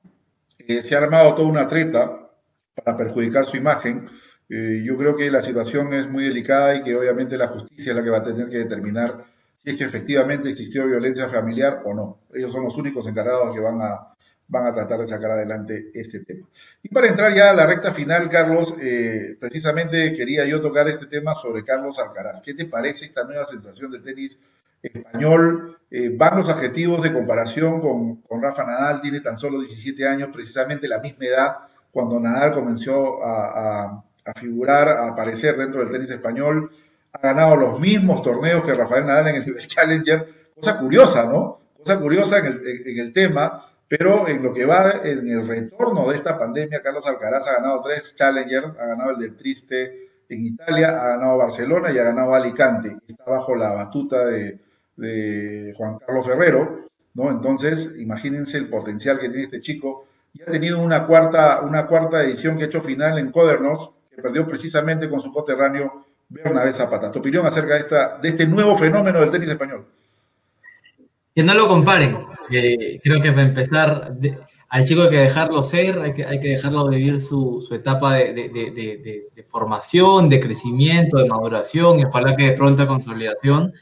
[0.81, 2.29] se ha armado toda una treta
[2.75, 4.09] para perjudicar su imagen.
[4.49, 7.95] Eh, yo creo que la situación es muy delicada y que obviamente la justicia es
[7.95, 9.23] la que va a tener que determinar
[9.65, 12.19] si es que efectivamente existió violencia familiar o no.
[12.33, 14.14] Ellos son los únicos encargados que van a,
[14.47, 16.47] van a tratar de sacar adelante este tema.
[16.83, 21.07] Y para entrar ya a la recta final, Carlos, eh, precisamente quería yo tocar este
[21.07, 22.41] tema sobre Carlos Alcaraz.
[22.41, 24.37] ¿Qué te parece esta nueva sensación del tenis
[24.81, 25.77] español?
[25.89, 30.29] Eh, van los adjetivos de comparación con, con Rafa Nadal, tiene tan solo 17 años,
[30.31, 31.57] precisamente la misma edad
[31.95, 34.03] cuando Nadal comenzó a,
[34.35, 36.69] figurar, a aparecer dentro del tenis español,
[37.13, 41.61] ha ganado los mismos torneos que Rafael Nadal en el Challenger, cosa curiosa, ¿no?
[41.77, 46.39] Cosa curiosa en el, tema, pero en lo que va en el retorno de esta
[46.39, 51.09] pandemia, Carlos Alcaraz ha ganado tres Challengers, ha ganado el de Triste en Italia, ha
[51.17, 54.59] ganado Barcelona y ha ganado Alicante, está bajo la batuta de,
[55.75, 57.29] Juan Carlos Ferrero, ¿no?
[57.29, 62.23] Entonces, imagínense el potencial que tiene este chico y ha tenido una cuarta, una cuarta
[62.23, 67.11] edición que ha hecho final en Codernos, que perdió precisamente con su coterráneo Bernabé Zapata.
[67.11, 69.85] ¿Tu opinión acerca de este nuevo fenómeno del tenis español?
[71.35, 72.34] Que no lo comparen.
[72.49, 74.15] Creo que para empezar,
[74.69, 79.27] al chico hay que dejarlo ser, hay que, hay que dejarlo vivir su, etapa de,
[79.47, 83.73] formación, de crecimiento, de maduración y ojalá que de pronta consolidación.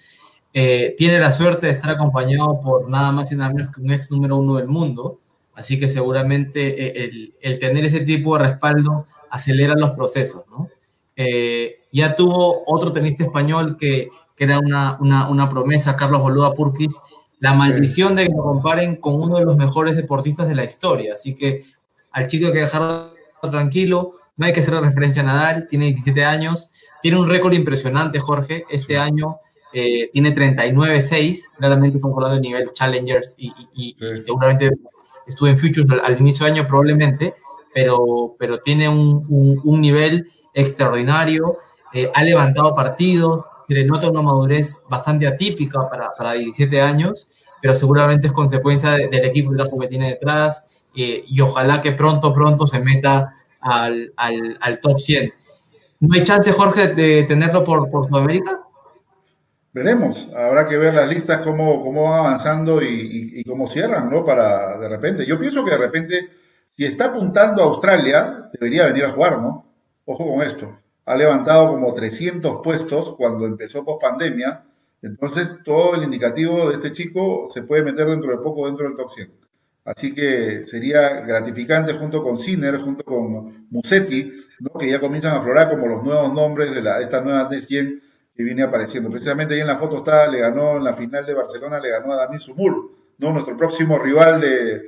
[0.55, 3.91] Eh, tiene la suerte de estar acompañado por nada más y nada menos que un
[3.91, 5.19] ex número uno del mundo.
[5.55, 10.69] Así que seguramente eh, el, tener ese tipo de respaldo acelera los procesos, ¿no?
[11.15, 16.99] Eh, ya tuvo otro tenista español que, que era una, una, promesa, Carlos Boluda Purquis,
[17.43, 21.13] la maldición de que lo comparen con uno de los mejores deportistas de la historia.
[21.15, 21.65] Así que
[22.11, 26.23] al chico hay que dejarlo tranquilo, no hay que hacer referencia a Nadal, tiene 17
[26.23, 26.71] años,
[27.01, 28.63] tiene un récord impresionante, Jorge.
[28.69, 29.39] Este año
[29.73, 34.71] eh, tiene 39-6, claramente fue hablando de nivel Challengers y, y seguramente
[35.27, 37.35] estuve en Futures al, inicio de año probablemente,
[37.73, 41.57] pero, pero tiene un, un, nivel extraordinario,
[41.93, 47.27] eh, ha levantado partidos, se le nota una madurez bastante atípica para, para 17 años,
[47.61, 51.93] pero seguramente es consecuencia del equipo de trabajo que tiene detrás eh, y ojalá que
[51.93, 55.33] pronto, pronto se meta al, al, al, top 100.
[56.01, 58.59] ¿No hay chance, Jorge, de tenerlo por, Sudamérica?
[59.71, 64.25] Veremos, habrá que ver las listas cómo, cómo van avanzando y, cómo cierran, ¿no?
[64.25, 65.25] Para de repente.
[65.25, 66.29] Yo pienso que de repente,
[66.69, 69.65] si está apuntando a Australia, debería venir a jugar, ¿no?
[70.05, 70.82] Ojo con esto.
[71.05, 74.63] Ha levantado como 300 puestos cuando empezó post pandemia.
[75.01, 78.95] Entonces, todo el indicativo de este chico se puede meter dentro de poco dentro del
[78.95, 79.31] top 100.
[79.85, 84.79] Así que sería gratificante junto con Sinner, junto con Musetti, ¿no?
[84.79, 88.01] que ya comienzan a aflorar como los nuevos nombres de la, esta nueva Next Gen
[88.35, 89.09] que viene apareciendo.
[89.09, 92.13] Precisamente ahí en la foto está, le ganó en la final de Barcelona, le ganó
[92.13, 93.31] a Dani Sumur, ¿no?
[93.31, 94.83] nuestro próximo rival de,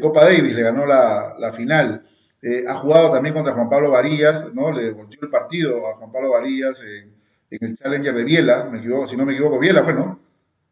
[0.00, 2.04] Copa Davis, le ganó la, final.
[2.42, 4.70] Eh, ha jugado también contra Juan Pablo Varillas, ¿no?
[4.70, 7.16] le volteó el partido a Juan Pablo Varillas en,
[7.50, 10.20] el Challenger de Biela, me equivoco, si no me equivoco, Biela fue, ¿no?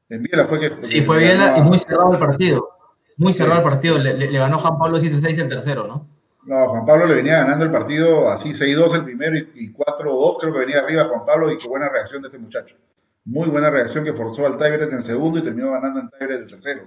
[0.09, 0.83] En Biela fue que...
[0.83, 2.69] Sí, fue Biela y muy cerrado el partido.
[3.17, 6.07] Muy cerrado el partido, le, le ganó Juan Pablo 7-6 el tercero, ¿no?
[6.47, 10.53] No, Juan Pablo le venía ganando el partido así 6-2 el primero y, 4-2 creo
[10.53, 12.77] que venía arriba Juan Pablo y qué buena reacción de este muchacho.
[13.25, 16.43] Muy buena reacción que forzó al tiebreak en el segundo y terminó ganando en tiebreak
[16.43, 16.83] el tercero.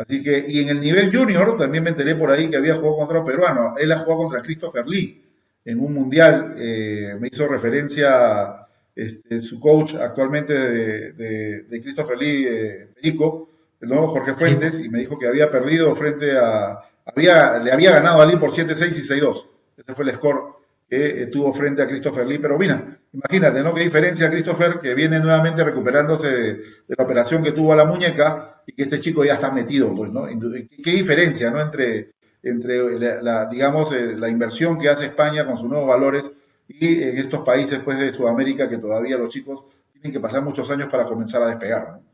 [0.00, 2.96] Así que, y en el nivel junior también me enteré por ahí que había jugado
[2.96, 3.74] contra un peruano.
[3.76, 5.22] Él ha jugado contra Christopher Lee
[5.64, 6.54] en un mundial.
[6.56, 14.08] Eh, me hizo referencia este, su coach actualmente de, Christopher Lee, eh, Perico, el nuevo
[14.08, 16.80] Jorge Fuentes, y me dijo que había perdido frente a
[17.16, 19.46] le había ganado a Lee por 7-6 y 6-2.
[19.76, 20.54] Ese fue el score
[20.88, 22.38] que eh, tuvo frente a Christopher Lee.
[22.38, 23.74] Pero mira, imagínate, ¿no?
[23.74, 28.62] Qué diferencia Christopher, que viene nuevamente recuperándose de, la operación que tuvo a la muñeca
[28.66, 30.26] y que este chico ya está metido, pues, ¿no?
[30.26, 31.60] Qué, diferencia, ¿no?
[31.60, 36.32] Entre, entre la, digamos, eh, la inversión que hace España con sus nuevos valores
[36.68, 40.70] y en estos países pues, de Sudamérica que todavía los chicos tienen que pasar muchos
[40.70, 41.88] años para comenzar a despegar.
[41.88, 42.10] ¿no?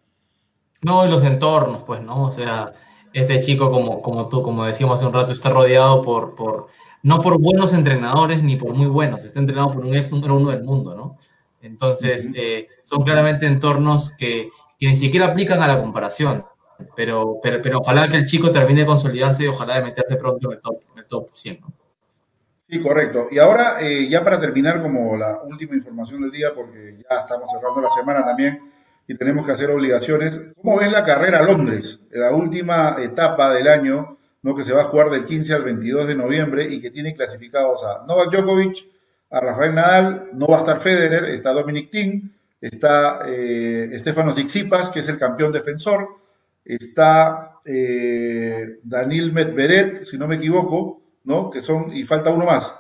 [0.82, 2.24] No, y los entornos, pues, ¿no?
[2.24, 2.72] O sea,
[3.12, 6.68] este chico, como, como tú, como decíamos hace un rato, está rodeado por,
[7.06, 10.50] no por buenos entrenadores ni por muy buenos, está entrenado por un ex número uno
[10.50, 11.16] del mundo, ¿no?
[11.62, 16.44] Entonces, eh, son claramente entornos que, que, ni siquiera aplican a la comparación,
[16.96, 20.50] pero, pero, pero ojalá que el chico termine de consolidarse y ojalá de meterse pronto
[20.50, 21.72] en el top, en el top 100, ¿no?
[22.68, 23.28] Sí, correcto.
[23.30, 27.48] Y ahora, eh, ya para terminar como la última información del día, porque ya estamos
[27.52, 28.72] cerrando la semana también,
[29.06, 30.52] y tenemos que hacer obligaciones.
[30.60, 34.54] ¿Cómo ves la carrera a Londres, la última etapa del año, ¿no?
[34.54, 37.82] que se va a jugar del 15 al 22 de noviembre y que tiene clasificados
[37.84, 38.86] a Novak Djokovic,
[39.30, 42.30] a Rafael Nadal, no va a estar Federer, está Dominic Thiem,
[42.60, 46.08] está eh, Stefano Tsitsipas, que es el campeón defensor,
[46.64, 51.50] está eh, Daniel Medvedev, si no me equivoco, ¿no?
[51.50, 52.74] Que son, y falta uno más.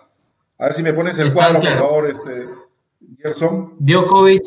[0.58, 2.48] A ver si me pones el cuadro, por favor, este,
[3.20, 3.76] Gerson.
[3.78, 4.42] Djokovic,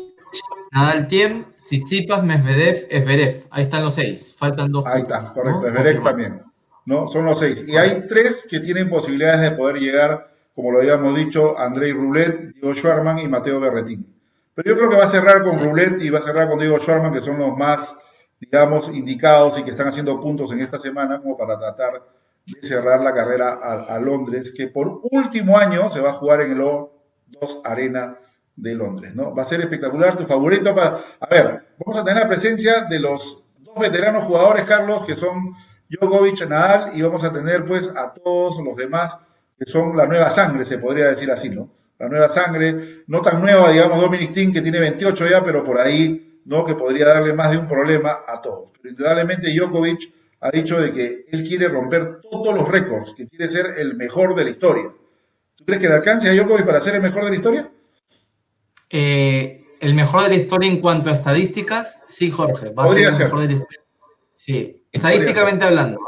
[0.72, 3.46] Nadal Thiem, Tsitsipas, Medvedev, Everev.
[3.50, 4.34] Ahí están los seis.
[4.36, 4.84] Faltan dos.
[4.86, 5.70] Ahí está, correcto.
[5.70, 6.02] ¿no?
[6.02, 6.42] también.
[6.86, 7.08] ¿No?
[7.08, 7.64] Son los seis.
[7.66, 12.54] Y hay tres que tienen posibilidades de poder llegar, como lo habíamos dicho, Andrei Rublet,
[12.54, 14.06] Diego Schwarman y Mateo Berretín.
[14.54, 16.06] Pero yo creo que va a cerrar con sí.
[16.06, 17.96] y va a cerrar con Diego Schwarman, que son los más,
[18.40, 22.02] digamos, indicados y que están haciendo puntos en esta semana, como para tratar
[22.46, 26.40] de cerrar la carrera a, a Londres, que por último año se va a jugar
[26.40, 28.18] en el O2 Arena
[28.56, 29.34] de Londres, ¿no?
[29.34, 30.98] Va a ser espectacular, tu favorito para...
[31.20, 35.54] A ver, vamos a tener la presencia de los dos veteranos jugadores, Carlos, que son
[35.90, 39.18] Djokovic, Nadal, y vamos a tener pues a todos los demás
[39.58, 41.70] que son la nueva sangre, se podría decir así, ¿no?
[41.98, 45.78] La nueva sangre, no tan nueva, digamos, Dominic Thiem, que tiene 28 ya, pero por
[45.78, 46.64] ahí, ¿no?
[46.64, 48.70] Que podría darle más de un problema a todos.
[48.80, 50.10] Pero indudablemente Djokovic
[50.40, 54.34] ha dicho de que él quiere romper todos los récords, que quiere ser el mejor
[54.34, 54.84] de la historia.
[55.56, 57.70] ¿Tú crees que le alcance a Djokovic para ser el mejor de la historia?
[58.88, 62.70] Eh, el mejor de la historia en cuanto a estadísticas, sí, Jorge.
[62.70, 63.80] Va Podría a ser el mejor de la historia.
[64.36, 66.00] Sí, estadísticamente hablando.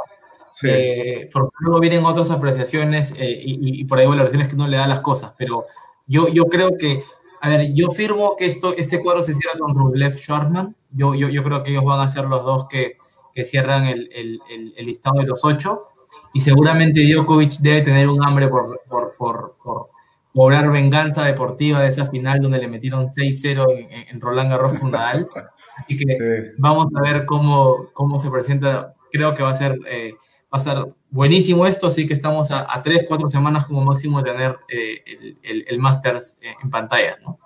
[0.53, 0.69] Sí.
[0.71, 4.77] Eh, porque luego vienen otras apreciaciones eh, y, y, por ahí valoraciones que uno le
[4.77, 5.65] da a las cosas, pero
[6.07, 7.03] yo, yo creo que,
[7.41, 10.77] a ver, yo firmo que esto, este cuadro se cierra con Rublev Schwarman.
[10.91, 12.99] Yo, yo, yo creo que ellos van a ser los dos que,
[13.35, 15.87] que cierran el, el, el, el, listado de los ocho.
[16.35, 19.89] Y seguramente Djokovic debe tener un hambre por, por, por, por
[20.35, 24.91] cobrar venganza deportiva de esa final donde le metieron 6-0 en, en, Roland Garros con
[24.91, 25.29] Nadal.
[25.79, 26.55] Así que sí.
[26.59, 28.95] vamos a ver cómo, cómo se presenta.
[29.11, 30.15] Creo que va a ser eh,
[30.53, 34.23] va a estar buenísimo esto, así que estamos a, a tres, cuatro semanas como máximo
[34.23, 37.39] de tener eh, el, el, el, Masters en pantalla, ¿no?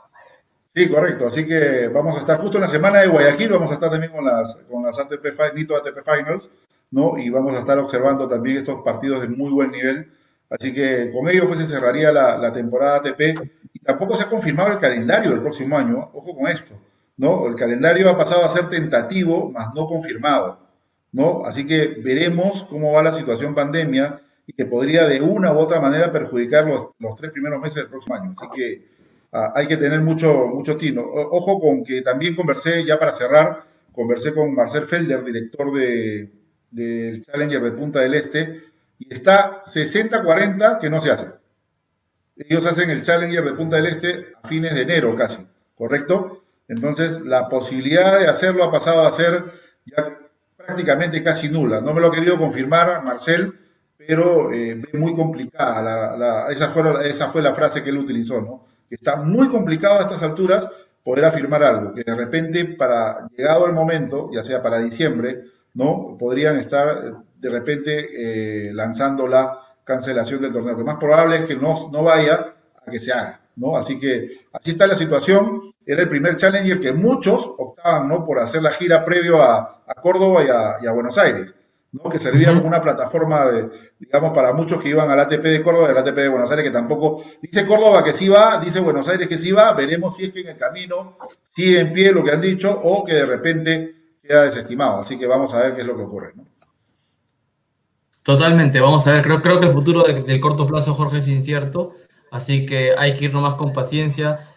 [0.75, 1.29] Sí, correcto.
[1.29, 4.13] Así que vamos a estar justo en la semana de Guayaquil, vamos a estar también
[4.13, 6.51] con las, con las ATP, Nito ATP Finals,
[6.91, 7.17] ¿no?
[7.17, 10.13] Y vamos a estar observando también estos partidos de muy buen nivel
[10.49, 13.21] Así que con ello pues se cerraría la, la, temporada ATP
[13.73, 16.11] y tampoco se ha confirmado el calendario del próximo año.
[16.13, 16.75] Ojo con esto,
[17.17, 17.47] ¿no?
[17.49, 20.61] El calendario ha pasado a ser tentativo, más no confirmado,
[21.13, 21.45] ¿no?
[21.45, 25.81] Así que veremos cómo va la situación pandemia y que podría de una u otra
[25.81, 28.33] manera perjudicar los, los tres primeros meses del próximo año.
[28.33, 28.87] Así que
[29.33, 31.03] uh, hay que tener mucho, mucho tino.
[31.03, 36.31] O, ojo con que también conversé, ya para cerrar, conversé con Marcel Felder, director de,
[36.71, 38.66] del Challenger de Punta del Este,
[38.99, 41.31] y está 60-40 que no se hace.
[42.37, 46.43] Ellos hacen el Challenger de Punta del Este a fines de enero casi, ¿correcto?
[46.69, 49.45] Entonces la posibilidad de hacerlo ha pasado a ser
[49.85, 50.19] ya
[50.57, 51.81] prácticamente casi nula.
[51.81, 53.55] No me lo ha querido confirmar Marcel,
[53.97, 56.51] pero eh, muy complicada.
[56.51, 58.67] Esa, fue, esa fue la frase que él utilizó, ¿no?
[58.89, 60.69] Que está muy complicado a estas alturas
[61.03, 66.17] poder afirmar algo, que de repente para llegado el momento, ya sea para diciembre, ¿no?
[66.19, 68.09] Podrían estar de repente
[68.69, 70.77] eh, lanzando la cancelación del torneo.
[70.77, 73.77] Lo más probable es que no, no vaya a que se haga, ¿no?
[73.77, 75.73] Así que así está la situación.
[75.87, 78.27] Era el primer challenger que muchos optaban, ¿no?
[78.27, 81.55] Por hacer la gira previo a, a Córdoba y a, y a, Buenos Aires,
[81.93, 82.11] ¿no?
[82.11, 83.69] Que servía como una plataforma, de,
[84.01, 86.65] digamos, para muchos que iban al ATP de Córdoba y al ATP de Buenos Aires,
[86.65, 90.25] que tampoco, dice Córdoba que sí va, dice Buenos Aires que sí va, veremos si
[90.25, 91.17] es que en el camino
[91.55, 95.03] sigue en pie lo que han dicho o que de repente queda desestimado.
[95.03, 96.45] Así que vamos a ver qué es lo que ocurre, ¿no?
[98.27, 101.29] Totalmente, vamos a ver, creo, creo que el futuro de, del corto plazo, Jorge, es
[101.29, 101.95] incierto,
[102.33, 104.51] así que hay que ir nomás con paciencia.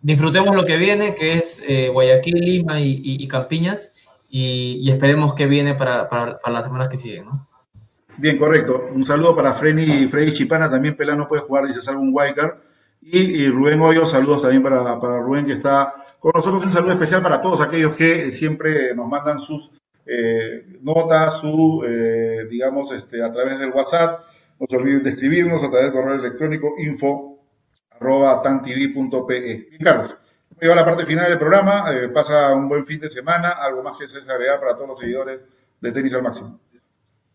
[0.00, 3.92] Disfrutemos lo que viene, que es eh, Guayaquil, Lima y, Campiñas,
[4.30, 7.46] y, esperemos que viene para, para, las semanas que siguen, ¿no?
[8.16, 8.86] Bien, correcto.
[8.94, 12.60] Un saludo para Freddy, Freddy Chipana, también Pelano puede jugar, dice salvo un Wildcard.
[13.02, 16.64] Y, Rubén Hoyo, saludos también para Rubén que está con nosotros.
[16.64, 19.70] Un saludo especial para todos aquellos que siempre nos mandan sus
[20.06, 21.84] eh, nota, su,
[22.50, 24.20] digamos, este, a través del WhatsApp.
[24.58, 27.38] No se olviden de escribirnos a través del correo electrónico info
[27.90, 30.14] arroba Carlos,
[30.60, 31.86] a la parte final del programa.
[32.14, 33.50] pasa un buen fin de semana.
[33.50, 35.40] Algo más que se agregar para todos los seguidores
[35.80, 36.60] de Tenis al Máximo.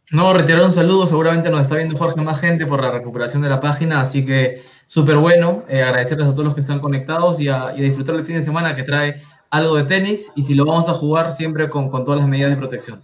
[0.09, 3.49] No, retirar un saludo, seguramente nos está viendo Jorge más gente por la recuperación de
[3.49, 7.49] la página, así que súper bueno, eh, agradecerles a todos los que están conectados y
[7.49, 10.89] a, disfrutar el fin de semana que trae algo de tenis y si lo vamos
[10.89, 13.03] a jugar siempre con, todas las medidas de protección.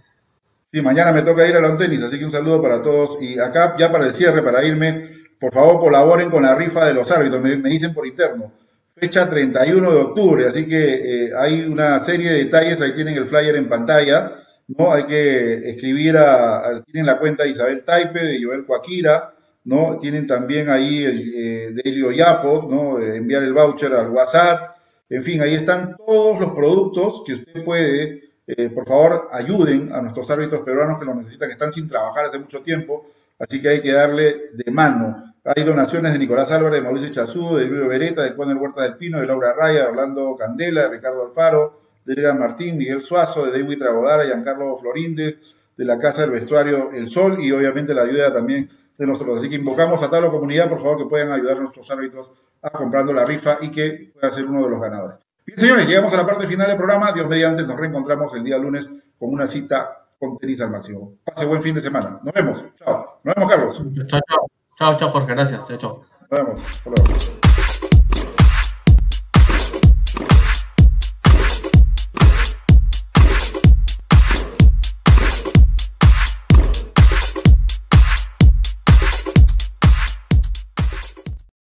[0.72, 3.38] Sí, mañana me toca ir a la tenis, así que un saludo para todos y
[3.38, 7.10] acá ya para el cierre, para irme, por favor colaboren con la rifa de los
[7.10, 8.52] árbitros, me, dicen por interno,
[8.96, 13.26] fecha 31 de octubre, así que eh, hay una serie de detalles, ahí tienen el
[13.26, 14.92] flyer en pantalla ¿no?
[14.92, 19.34] Hay que escribir a, tienen la cuenta de Isabel Taipe, de Joel Coaquira,
[19.64, 19.98] ¿no?
[19.98, 23.00] Tienen también ahí el eh, de Elio Yapo, ¿no?
[23.00, 24.73] enviar el voucher al WhatsApp.
[25.14, 30.02] En fin, ahí están todos los productos que usted puede, eh, por favor, ayuden a
[30.02, 33.06] nuestros árbitros peruanos que lo necesitan, que están sin trabajar hace mucho tiempo,
[33.38, 35.22] así que hay que darle de mano.
[35.44, 38.82] Hay donaciones de Nicolás Álvarez, de Mauricio Chazú, de Luis Beretta, de Juan el Huerta
[38.82, 43.00] del Pino, de Laura Raya, de Orlando Candela, de Ricardo Alfaro, de Edgar Martín, Miguel
[43.00, 45.38] Suazo, de David Tragodara, Giancarlo Florinde,
[45.76, 49.38] de la Casa del Vestuario El Sol y obviamente la ayuda también de nosotros.
[49.38, 52.32] Así que invocamos a toda la comunidad, por favor, que puedan ayudar a nuestros árbitros
[52.62, 55.18] a comprando la rifa y que pueda ser uno de los ganadores.
[55.46, 57.12] Bien, señores, llegamos a la parte final del programa.
[57.12, 58.88] Dios mediante, nos reencontramos el día lunes
[59.18, 61.14] con una cita con tenis al máximo.
[61.24, 62.18] Pase buen fin de semana.
[62.22, 62.64] Nos vemos.
[62.78, 63.20] Chao.
[63.22, 63.84] Nos vemos, Carlos.
[64.06, 64.46] Chao, chao.
[64.78, 65.34] Chao, chao, Jorge.
[65.34, 65.68] Gracias.
[65.68, 66.04] Chao, chao.
[66.30, 66.60] Nos vemos.
[66.70, 67.53] Hasta luego.